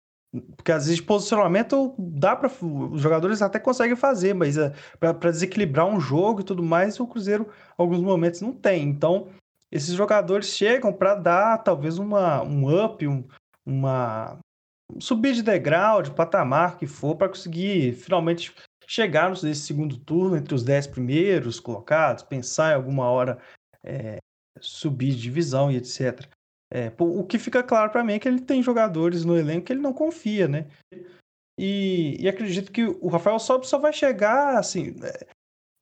[0.57, 5.87] porque às vezes posicionamento dá para os jogadores até conseguem fazer, mas é, para desequilibrar
[5.87, 8.83] um jogo e tudo mais, o Cruzeiro alguns momentos não tem.
[8.83, 9.29] Então,
[9.71, 13.25] esses jogadores chegam para dar talvez uma, um up, um,
[13.65, 14.39] uma
[14.93, 18.55] um subir de degrau, de patamar que for, para conseguir finalmente
[18.87, 23.39] chegar nesse segundo turno entre os dez primeiros colocados, pensar em alguma hora
[23.83, 24.19] é,
[24.61, 26.29] subir de divisão e etc.
[26.73, 29.73] É, o que fica claro para mim é que ele tem jogadores no elenco que
[29.73, 30.67] ele não confia, né?
[31.59, 35.27] E, e acredito que o Rafael Sobis só vai chegar, assim, é,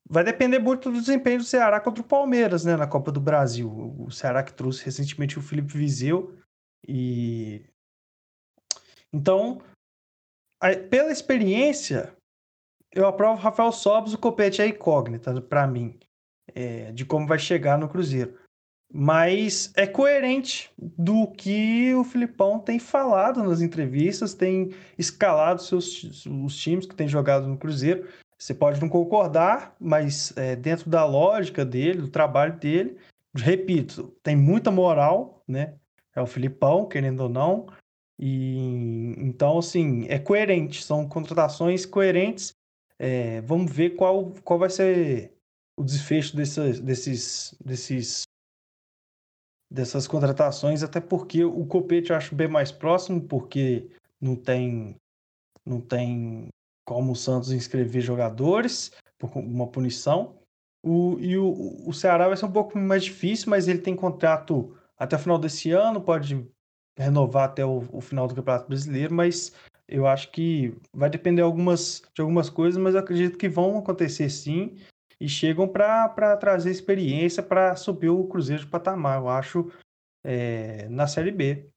[0.08, 3.70] vai depender muito do desempenho do Ceará contra o Palmeiras, né, na Copa do Brasil.
[3.98, 6.36] O Ceará que trouxe recentemente o Felipe Vizeu
[6.86, 7.64] e
[9.12, 9.60] então,
[10.88, 12.16] pela experiência,
[12.90, 15.98] eu aprovo o Rafael Sobis, o Copete é incógnita para mim,
[16.54, 18.41] é, de como vai chegar no Cruzeiro
[18.94, 26.56] mas é coerente do que o Filipão tem falado nas entrevistas, tem escalado seus, os
[26.56, 28.06] times que tem jogado no Cruzeiro.
[28.38, 32.98] Você pode não concordar, mas é, dentro da lógica dele, do trabalho dele,
[33.34, 35.74] repito, tem muita moral, né?
[36.14, 37.66] É o Filipão, querendo ou não.
[38.18, 42.52] E então, assim, é coerente, são contratações coerentes.
[42.98, 45.32] É, vamos ver qual, qual vai ser
[45.78, 48.24] o desfecho desses, desses, desses
[49.72, 53.88] dessas contratações, até porque o Copete eu acho bem mais próximo, porque
[54.20, 54.96] não tem
[55.64, 56.48] não tem
[56.84, 60.36] como o Santos inscrever jogadores por uma punição.
[60.84, 64.76] O, e o, o Ceará vai ser um pouco mais difícil, mas ele tem contrato
[64.98, 66.44] até o final desse ano, pode
[66.98, 69.54] renovar até o, o final do Campeonato Brasileiro, mas
[69.88, 74.28] eu acho que vai depender algumas, de algumas coisas, mas eu acredito que vão acontecer
[74.28, 74.76] sim
[75.22, 79.70] e chegam para trazer experiência para subir o Cruzeiro de patamar, eu acho,
[80.24, 81.68] é, na Série B.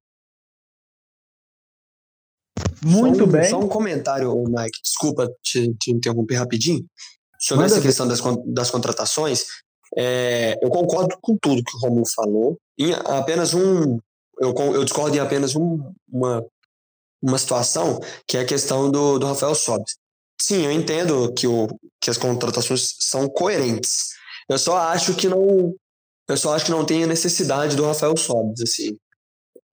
[2.84, 3.50] Muito só um, bem.
[3.52, 6.84] Só um comentário, Mike, desculpa te, te interromper rapidinho.
[7.40, 9.46] Sobre Manda essa questão das, das contratações,
[9.96, 12.58] é, eu concordo com tudo que o Romulo falou.
[12.80, 14.00] Em apenas um.
[14.40, 16.44] Eu, eu discordo em apenas um, uma,
[17.22, 19.98] uma situação, que é a questão do, do Rafael Sobis.
[20.40, 21.68] Sim, eu entendo que, o,
[22.02, 24.10] que as contratações são coerentes.
[24.50, 25.74] Eu só acho que não.
[26.28, 28.98] Eu só acho que não tem necessidade do Rafael Sobis, assim.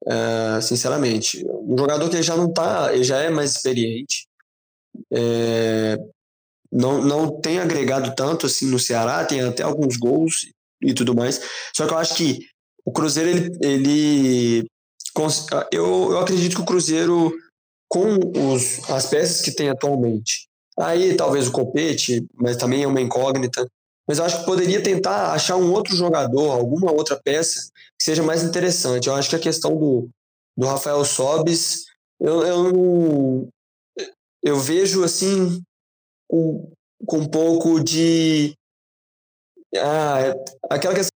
[0.06, 1.44] É, sinceramente.
[1.46, 2.92] Um jogador que já não tá.
[2.92, 4.26] Ele já é mais experiente.
[5.12, 5.98] É,
[6.70, 10.46] não, não tem agregado tanto assim no Ceará, tem até alguns gols
[10.80, 11.40] e tudo mais.
[11.74, 12.46] Só que eu acho que
[12.84, 13.50] o Cruzeiro, ele.
[13.60, 14.66] ele
[15.70, 17.32] eu, eu acredito que o Cruzeiro,
[17.88, 18.18] com
[18.54, 20.48] os, as peças que tem atualmente,
[20.78, 23.66] Aí talvez o Copete, mas também é uma incógnita.
[24.06, 28.22] Mas eu acho que poderia tentar achar um outro jogador, alguma outra peça que seja
[28.22, 29.08] mais interessante.
[29.08, 30.08] Eu acho que a questão do,
[30.56, 31.84] do Rafael Sobis,
[32.20, 33.48] eu, eu,
[34.42, 35.62] eu vejo assim
[36.28, 36.72] com,
[37.06, 38.54] com um pouco de.
[39.76, 40.34] Ah,
[40.70, 41.12] aquela questão,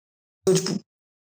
[0.54, 0.78] tipo,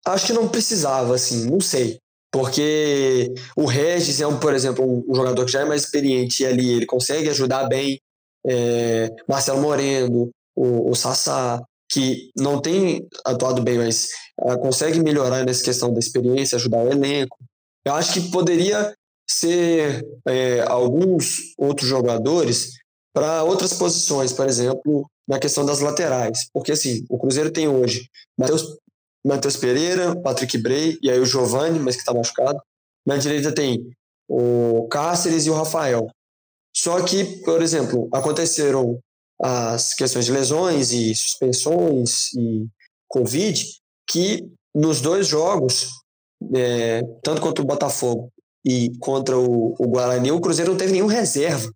[0.07, 1.99] acho que não precisava, assim, não sei.
[2.33, 6.47] Porque o Regis é, um, por exemplo, um, jogador que já é mais experiente e
[6.47, 8.01] ali ele consegue ajudar bem.
[8.47, 14.09] É, Marcelo Moreno, o, o Sassá, que não tem atuado bem, mas
[14.41, 17.37] uh, consegue melhorar nessa questão da experiência, ajudar o elenco.
[17.85, 18.95] Eu acho que poderia
[19.29, 22.73] ser é, alguns outros jogadores
[23.13, 26.49] para outras posições, por exemplo, na questão das laterais.
[26.53, 28.77] Porque assim, o Cruzeiro tem hoje Matheus
[29.27, 32.61] Matheus Pereira, Patrick Bray e aí o Giovani, mas que está machucado.
[33.07, 33.91] Na direita tem
[34.29, 36.11] o Cáceres e o Rafael.
[36.77, 38.99] Só que, por exemplo, aconteceram
[39.41, 42.67] as questões de lesões e suspensões e
[43.09, 43.65] Covid,
[44.09, 45.89] que nos dois jogos,
[46.55, 48.31] é, tanto contra o Botafogo
[48.65, 51.71] e contra o, o Guarani, o Cruzeiro não teve nenhum reserva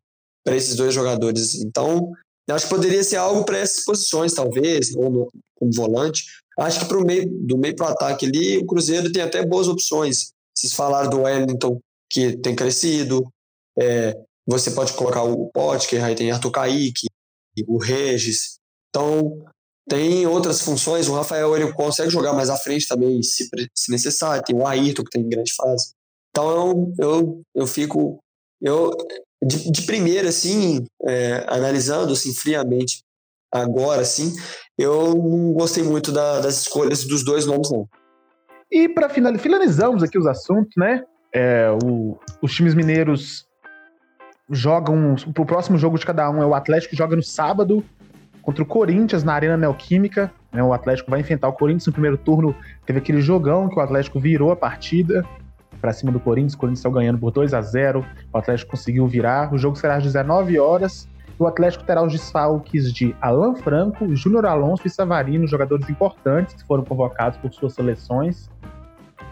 [0.44, 1.54] para esses dois jogadores.
[1.56, 2.10] Então,
[2.50, 6.24] acho que poderia ser algo para essas posições, talvez, ou no, como volante.
[6.58, 9.68] Acho que pro meio, do meio para o ataque ali, o Cruzeiro tem até boas
[9.68, 10.32] opções.
[10.54, 11.78] Vocês falaram do Wellington,
[12.10, 13.22] que tem crescido.
[13.78, 14.16] É,
[14.48, 17.06] você pode colocar o Potker, aí tem Arthur Kaique,
[17.66, 18.58] o Regis.
[18.88, 19.44] Então,
[19.86, 21.06] tem outras funções.
[21.06, 24.42] O Rafael ele consegue jogar mais à frente também, se, se necessário.
[24.42, 25.92] Tem o Ayrton, que tem grande fase.
[26.30, 28.18] Então, eu, eu, eu fico.
[28.60, 28.90] Eu,
[29.44, 33.02] de, de primeira, assim, é, analisando assim, friamente
[33.52, 34.34] agora, assim,
[34.76, 37.86] eu não gostei muito da, das escolhas dos dois nomes, não.
[38.70, 41.04] E para finalizar, finalizamos aqui os assuntos, né?
[41.32, 43.47] É, o, os times mineiros
[44.50, 45.14] jogam.
[45.26, 47.84] O próximo jogo de cada um é o Atlético joga no sábado
[48.42, 50.32] contra o Corinthians na Arena Neoquímica.
[50.52, 52.54] Né, o Atlético vai enfrentar o Corinthians no primeiro turno.
[52.86, 55.24] Teve aquele jogão que o Atlético virou a partida
[55.80, 56.54] para cima do Corinthians.
[56.54, 59.52] O Corinthians saiu ganhando por 2 a 0 O Atlético conseguiu virar.
[59.52, 61.08] O jogo será às 19 horas.
[61.38, 66.66] O Atlético terá os desfalques de Alan Franco, Júnior Alonso e Savarino, jogadores importantes que
[66.66, 68.50] foram convocados por suas seleções.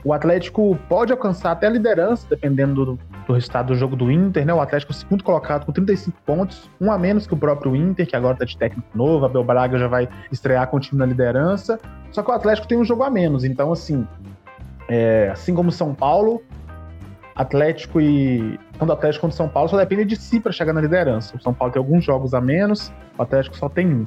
[0.04, 4.47] O Atlético pode alcançar até a liderança, dependendo do, do resultado do jogo do Inter,
[4.47, 4.55] né?
[4.55, 7.74] O Atlético é o segundo colocado com 35 pontos, um a menos que o próprio
[7.74, 10.99] Inter, que agora está de técnico novo, Abel Braga já vai estrear com o time
[10.99, 11.81] na liderança.
[12.12, 14.07] Só que o Atlético tem um jogo a menos, então assim,
[14.89, 16.41] é, assim como São Paulo,
[17.35, 21.37] Atlético e tanto Atlético quanto São Paulo só depende de si para chegar na liderança.
[21.37, 24.07] O São Paulo tem alguns jogos a menos, o Atlético só tem um.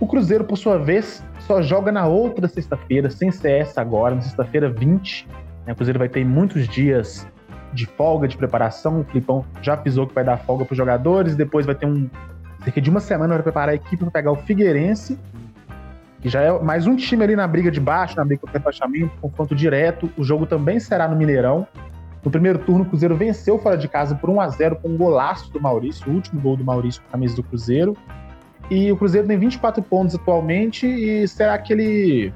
[0.00, 4.70] O Cruzeiro, por sua vez, só joga na outra sexta-feira, sem CS agora, na sexta-feira
[4.70, 5.28] 20.
[5.66, 5.72] Né?
[5.74, 7.28] O Cruzeiro vai ter muitos dias
[7.72, 9.00] de folga, de preparação.
[9.00, 11.34] O Filipão já avisou que vai dar folga para os jogadores.
[11.36, 12.08] Depois vai ter um
[12.64, 15.18] cerca de uma semana para preparar a equipe para pegar o Figueirense,
[16.20, 19.12] que já é mais um time ali na briga de baixo, na briga o rebaixamento,
[19.20, 20.10] confronto direto.
[20.16, 21.66] O jogo também será no Mineirão.
[22.22, 24.96] No primeiro turno, o Cruzeiro venceu fora de casa por 1 a 0 com um
[24.96, 27.96] golaço do Maurício, o último gol do Maurício com a camisa do Cruzeiro.
[28.70, 32.32] E o Cruzeiro tem 24 pontos atualmente e será aquele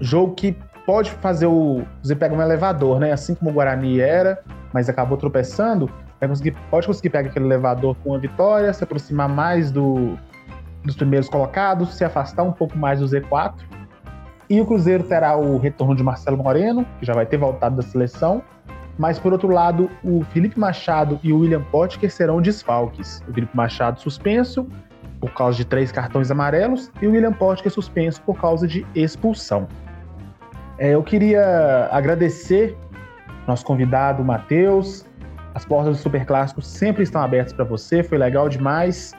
[0.00, 0.56] jogo que
[0.86, 3.12] pode fazer o Cruzeiro pegar um elevador, né?
[3.12, 7.96] Assim como o Guarani era, mas acabou tropeçando, vai conseguir, pode conseguir pegar aquele elevador
[8.02, 10.18] com uma vitória, se aproximar mais do,
[10.84, 13.54] dos primeiros colocados, se afastar um pouco mais do Z4.
[14.48, 17.82] E o Cruzeiro terá o retorno de Marcelo Moreno, que já vai ter voltado da
[17.82, 18.42] seleção.
[18.96, 23.24] Mas, por outro lado, o Felipe Machado e o William Potker serão desfalques.
[23.26, 24.68] O Felipe Machado suspenso
[25.20, 29.66] por causa de três cartões amarelos e o William Potker suspenso por causa de expulsão.
[30.78, 32.76] É, eu queria agradecer
[33.46, 35.04] nosso convidado, Matheus.
[35.54, 39.12] As portas do Super Clássico sempre estão abertas para você, foi legal demais.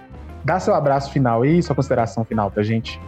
[0.44, 3.00] Dá seu abraço final aí, sua consideração final pra gente.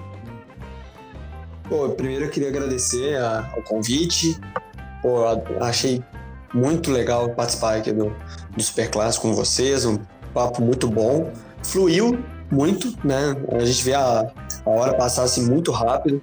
[1.67, 4.39] Pô, primeiro eu queria agradecer a, o convite.
[5.01, 5.25] Pô,
[5.59, 6.01] achei
[6.53, 8.15] muito legal participar aqui do,
[8.55, 9.99] do Super Clássico com vocês, um
[10.33, 11.29] papo muito bom.
[11.61, 13.35] Fluiu muito, né?
[13.51, 14.31] A gente vê a,
[14.65, 16.21] a hora passar assim muito rápido.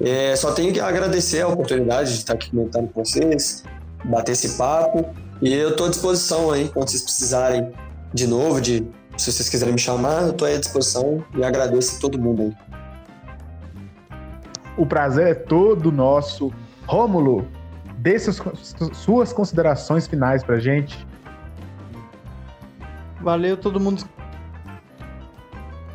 [0.00, 3.62] É, só tenho que agradecer a oportunidade de estar aqui comentando com vocês,
[4.04, 5.06] bater esse papo.
[5.40, 7.72] E eu estou à disposição aí, quando vocês precisarem
[8.12, 8.86] de novo, de
[9.16, 12.52] se vocês quiserem me chamar, eu estou à disposição e agradeço a todo mundo aí.
[14.76, 16.52] O prazer é todo nosso.
[16.86, 17.46] Rômulo,
[17.98, 18.18] dê
[18.92, 21.06] suas considerações finais pra gente.
[23.20, 24.04] Valeu todo mundo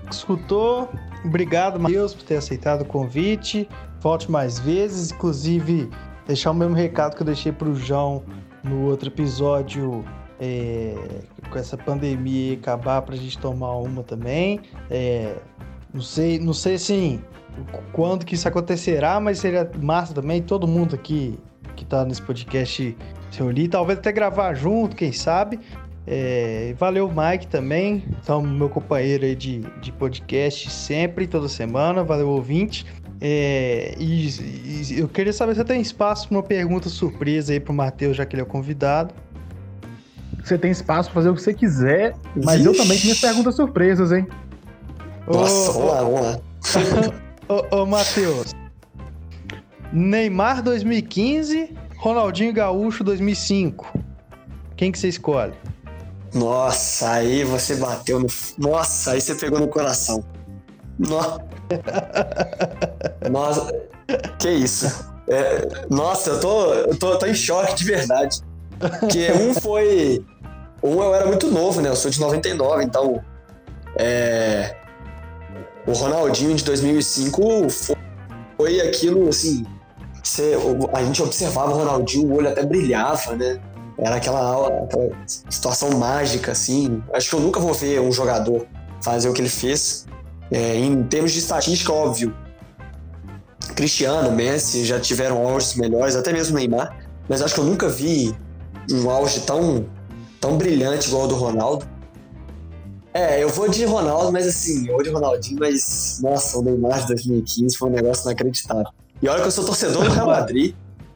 [0.07, 0.89] que escutou.
[1.23, 3.67] Obrigado, Matheus, por ter aceitado o convite.
[3.99, 5.89] Volte mais vezes, inclusive
[6.25, 8.23] deixar o mesmo recado que eu deixei pro João
[8.63, 10.05] no outro episódio
[10.39, 10.95] é,
[11.49, 14.61] com essa pandemia acabar para a gente tomar uma também.
[14.89, 15.35] É,
[15.93, 17.21] não sei, não sei assim
[17.91, 21.37] quando que isso acontecerá, mas seria massa também todo mundo aqui
[21.75, 22.97] que está nesse podcast
[23.31, 25.59] se reunir, talvez até gravar junto, quem sabe.
[26.05, 28.03] É, valeu, Mike, também.
[28.21, 32.03] Então, meu companheiro aí de, de podcast sempre, toda semana.
[32.03, 32.85] Valeu, ouvinte.
[33.21, 37.73] É, e, e, eu queria saber se tem espaço para uma pergunta surpresa aí pro
[37.73, 39.13] Matheus, já que ele é o convidado.
[40.43, 42.65] Você tem espaço para fazer o que você quiser, mas Vixe.
[42.65, 44.25] eu também tenho perguntas surpresas, hein?
[45.27, 46.39] Nossa, ô, vamos lá, vamos lá.
[47.71, 48.55] ô, ô Matheus.
[49.91, 53.99] Neymar 2015, Ronaldinho Gaúcho 2005.
[54.77, 55.53] Quem que você escolhe?
[56.33, 58.27] Nossa, aí você bateu no.
[58.57, 60.23] Nossa, aí você pegou no coração.
[60.97, 61.58] Nossa.
[63.29, 63.71] Nossa.
[64.39, 65.09] Que isso?
[65.27, 68.39] É, nossa, eu tô, eu tô, tô em choque de verdade.
[68.99, 70.25] Porque um foi.
[70.81, 71.89] Um eu era muito novo, né?
[71.89, 73.21] Eu sou de 99, então.
[73.95, 74.75] É,
[75.85, 77.95] o Ronaldinho de 2005 foi,
[78.57, 79.65] foi aquilo assim.
[80.23, 80.55] Você,
[80.93, 83.59] a gente observava o Ronaldinho, o olho até brilhava, né?
[83.97, 87.03] Era aquela, aquela situação mágica, assim.
[87.13, 88.65] Acho que eu nunca vou ver um jogador
[89.01, 90.05] fazer o que ele fez.
[90.51, 92.35] É, em termos de estatística, óbvio.
[93.75, 96.97] Cristiano, Messi já tiveram auges melhores, até mesmo Neymar.
[97.27, 98.35] Mas acho que eu nunca vi
[98.91, 99.85] um auge tão,
[100.41, 101.85] tão brilhante igual o do Ronaldo.
[103.13, 107.01] É, eu vou de Ronaldo, mas assim, eu vou de Ronaldinho, mas nossa, o Neymar
[107.01, 108.87] de 2015 foi um negócio inacreditável.
[109.21, 110.75] E olha que eu sou torcedor do Real Madrid.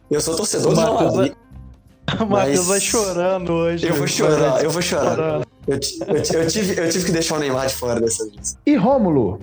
[0.09, 1.34] Eu sou torcedor do Real Madrid.
[2.19, 3.88] O Matheus vai chorando hoje.
[3.88, 5.41] Eu vou chorar, eu vou chorar.
[5.68, 5.76] Eu,
[6.07, 8.57] eu, eu, tive, eu tive que deixar o Neymar de fora dessa vez.
[8.66, 9.39] E Rômulo?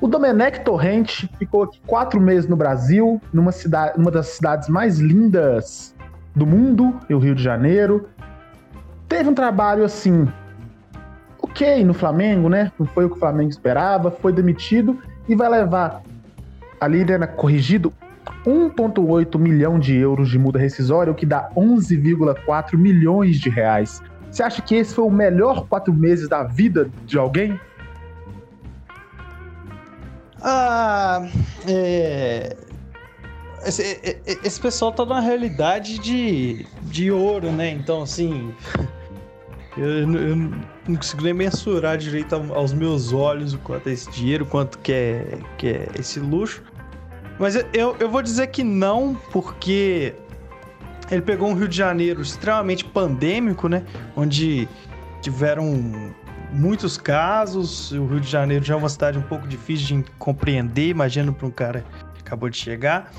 [0.00, 4.98] O Domenech Torrente ficou aqui quatro meses no Brasil, numa, cidade, numa das cidades mais
[4.98, 5.94] lindas
[6.34, 8.08] do mundo, o Rio de Janeiro.
[9.08, 10.28] Teve um trabalho assim,
[11.40, 12.70] ok no Flamengo, né?
[12.78, 16.02] Não foi o que o Flamengo esperava, foi demitido e vai levar
[16.78, 17.92] ali, né, corrigido,
[18.44, 24.02] 1,8 milhão de euros de multa rescisória, o que dá 11,4 milhões de reais.
[24.36, 27.58] Você acha que esse foi o melhor quatro meses da vida de alguém?
[30.42, 31.26] Ah,
[31.66, 32.54] é...
[33.64, 37.70] Esse, esse pessoal tá numa realidade de, de ouro, né?
[37.70, 38.54] Então, assim.
[39.74, 44.44] Eu, eu não consigo nem mensurar direito aos meus olhos o quanto é esse dinheiro,
[44.44, 46.62] quanto que é, que é esse luxo.
[47.38, 50.14] Mas eu, eu vou dizer que não, porque
[51.10, 53.84] ele pegou um Rio de Janeiro extremamente pandêmico, né?
[54.16, 54.68] Onde
[55.20, 56.12] tiveram
[56.52, 57.92] muitos casos.
[57.92, 61.46] O Rio de Janeiro já é uma cidade um pouco difícil de compreender, imagino para
[61.46, 61.84] um cara
[62.14, 63.10] que acabou de chegar.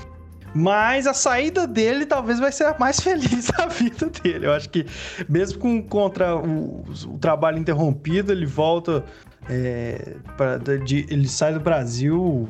[0.54, 4.46] Mas a saída dele talvez vai ser a mais feliz da vida dele.
[4.46, 4.86] Eu acho que
[5.28, 9.04] mesmo com contra o, o trabalho interrompido, ele volta.
[9.50, 12.46] É, pra, de, ele sai do Brasil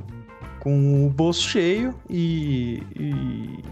[0.59, 3.63] com o bolso cheio e, e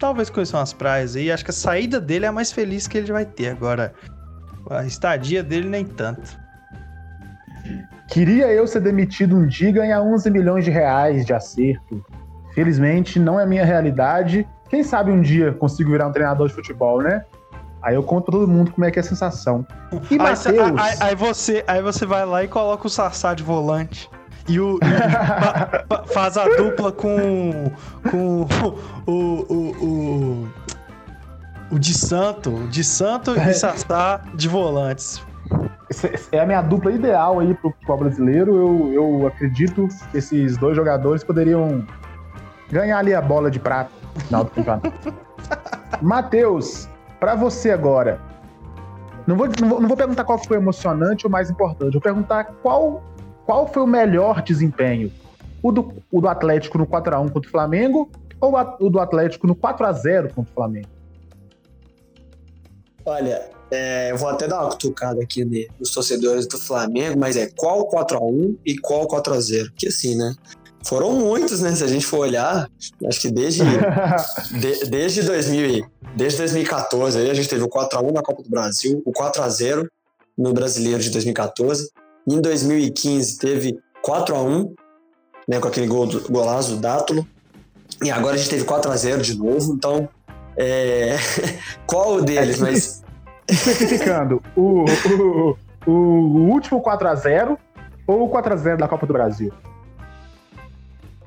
[0.00, 1.30] talvez conhecer umas praias aí.
[1.30, 3.50] Acho que a saída dele é a mais feliz que ele vai ter.
[3.50, 3.92] Agora,
[4.70, 6.40] a estadia dele nem tanto.
[8.08, 12.04] Queria eu ser demitido um dia e ganhar 11 milhões de reais de acerto.
[12.54, 14.48] Felizmente, não é minha realidade.
[14.68, 17.24] Quem sabe um dia consigo virar um treinador de futebol, né?
[17.82, 19.64] Aí eu conto pra todo mundo como é que é a sensação.
[20.10, 20.58] E Matheus...
[20.58, 24.10] Aí, aí, aí, você, aí você vai lá e coloca o Sassá de volante.
[24.48, 24.78] E o.
[24.78, 27.72] E faz a dupla com.
[28.10, 28.48] Com o.
[29.06, 29.20] O.
[29.52, 30.48] O,
[31.72, 32.50] o de Santo.
[32.50, 35.22] O de Santo e Sassá de volantes.
[36.30, 38.56] É a minha dupla ideal aí pro futebol brasileiro.
[38.56, 41.84] Eu, eu acredito que esses dois jogadores poderiam
[42.70, 44.92] ganhar ali a bola de prata no final do campeonato.
[46.00, 46.88] Matheus,
[47.18, 48.20] para você agora.
[49.26, 51.92] Não vou, não vou, não, vou, perguntar qual foi emocionante ou mais importante.
[51.92, 53.02] Vou perguntar qual
[53.50, 55.12] qual foi o melhor desempenho?
[55.60, 58.08] O do, o do Atlético no 4x1 contra o Flamengo
[58.40, 60.88] ou a, o do Atlético no 4x0 contra o Flamengo?
[63.04, 65.44] Olha, é, eu vou até dar uma cutucada aqui
[65.80, 69.70] nos torcedores do Flamengo, mas é qual 4x1 e qual 4x0?
[69.70, 70.32] Porque assim, né?
[70.84, 71.74] Foram muitos, né?
[71.74, 72.70] Se a gente for olhar,
[73.04, 73.64] acho que desde,
[74.60, 79.02] de, desde, 2000, desde 2014 aí a gente teve o 4x1 na Copa do Brasil,
[79.04, 79.88] o 4x0
[80.38, 81.90] no Brasileiro de 2014,
[82.26, 84.74] em 2015 teve 4 a 1
[85.48, 87.26] né, com aquele gol do, golaço do Dátulo.
[88.02, 90.08] E agora a gente teve 4 a 0 de novo, então
[90.56, 91.16] é...
[91.86, 93.02] qual deles, mas
[93.48, 95.56] especificando, o, o,
[95.86, 97.58] o, o último 4 a 0
[98.06, 99.52] ou o 4 a 0 da Copa do Brasil?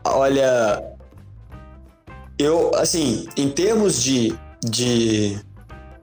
[0.06, 0.84] Olha,
[2.38, 5.38] eu assim, em termos de, de,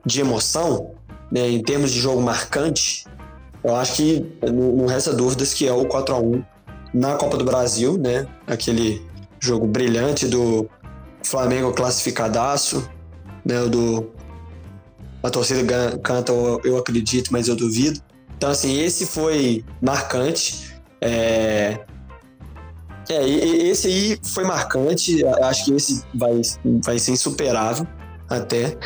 [0.05, 0.91] de emoção,
[1.31, 3.05] né, em termos de jogo marcante,
[3.63, 6.43] eu acho que não, resta dúvidas que é o 4 a 1
[6.93, 8.27] na Copa do Brasil, né?
[8.47, 9.01] Aquele
[9.39, 10.69] jogo brilhante do
[11.23, 12.89] Flamengo classificadaço,
[13.45, 13.65] né?
[13.65, 14.11] Do
[15.23, 16.31] a torcida canta
[16.63, 18.01] eu acredito, mas eu duvido.
[18.35, 20.75] Então assim, esse foi marcante.
[20.99, 21.79] É...
[23.09, 25.23] É, esse aí foi marcante.
[25.43, 26.41] Acho que esse vai,
[26.83, 27.85] vai ser insuperável
[28.29, 28.77] até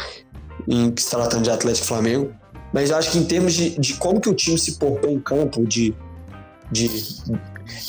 [0.67, 2.33] em se tratando de Atlético Flamengo.
[2.75, 5.17] Mas eu acho que em termos de, de como que o time se portou em
[5.17, 5.95] campo, de.
[6.69, 6.91] de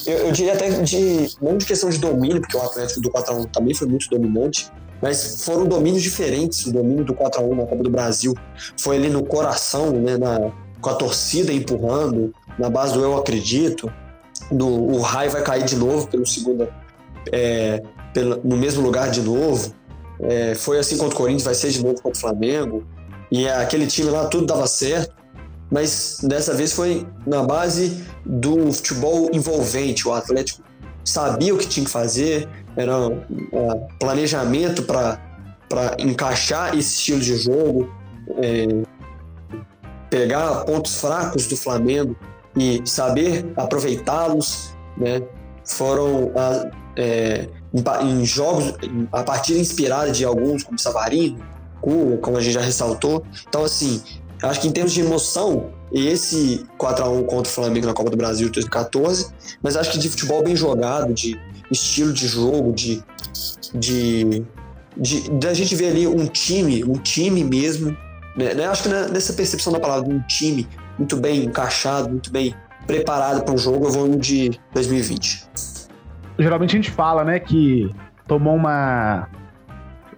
[0.06, 1.28] eu, eu diria até de.
[1.42, 4.70] Não de questão de domínio, porque o Atlético do 4x1 também foi muito dominante,
[5.02, 6.66] mas foram domínios diferentes.
[6.66, 8.32] O domínio do 4x1 na Copa do Brasil
[8.78, 13.92] foi ali no coração, né, na, com a torcida empurrando, na base do eu acredito.
[14.52, 16.68] Do, o Rai vai cair de novo pelo segundo,
[17.32, 17.82] é,
[18.14, 19.74] pelo, no mesmo lugar de novo.
[20.20, 22.86] É, foi assim contra o Corinthians, vai ser de novo contra o Flamengo.
[23.30, 25.14] E aquele time lá tudo dava certo,
[25.70, 30.06] mas dessa vez foi na base do futebol envolvente.
[30.06, 30.62] O Atlético
[31.04, 33.22] sabia o que tinha que fazer, era um,
[33.52, 35.18] um planejamento para
[35.98, 37.90] encaixar esse estilo de jogo,
[38.38, 38.66] é,
[40.10, 42.16] pegar pontos fracos do Flamengo
[42.56, 45.22] e saber aproveitá-los, né?
[45.64, 48.74] Foram a, é, em, em, jogos
[49.12, 51.38] a partir inspirada de alguns como Savarino,
[51.80, 53.24] Cuba, como a gente já ressaltou.
[53.48, 54.02] Então assim,
[54.42, 58.10] acho que em termos de emoção esse 4 a 1 contra o Flamengo na Copa
[58.10, 62.72] do Brasil de 2014, mas acho que de futebol bem jogado, de estilo de jogo,
[62.72, 63.02] de
[63.74, 64.44] de,
[64.96, 67.96] de, de a gente ver ali um time, um time mesmo,
[68.36, 68.54] né?
[68.54, 70.66] né acho que nessa percepção da palavra, um time
[70.98, 72.54] muito bem encaixado, muito bem
[72.86, 75.46] preparado para um jogo, eu vou de 2020.
[76.38, 77.90] Geralmente a gente fala, né, que
[78.26, 79.28] tomou uma.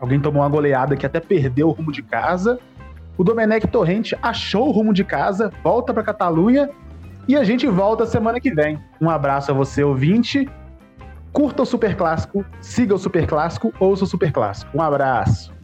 [0.00, 2.58] Alguém tomou uma goleada que até perdeu o rumo de casa.
[3.16, 6.70] O Domenech Torrente achou o rumo de casa, volta para Catalunha
[7.26, 8.80] e a gente volta semana que vem.
[9.00, 10.48] Um abraço a você, ouvinte.
[11.32, 14.70] Curta o Super Clássico, siga o Super Clássico, ouça o Super Clássico.
[14.76, 15.57] Um abraço.